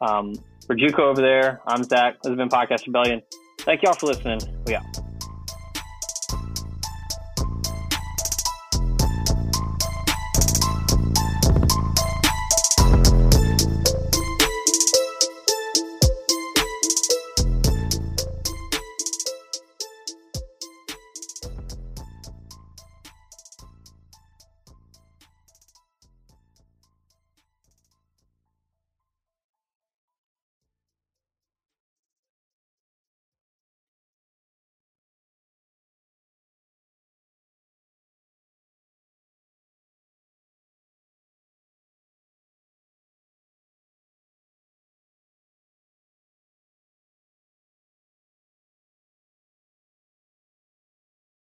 [0.00, 0.34] Um,
[0.66, 2.22] for JUCO over there, I'm Zach.
[2.22, 3.22] This has been Podcast Rebellion.
[3.60, 4.40] Thank you all for listening.
[4.66, 5.13] We out.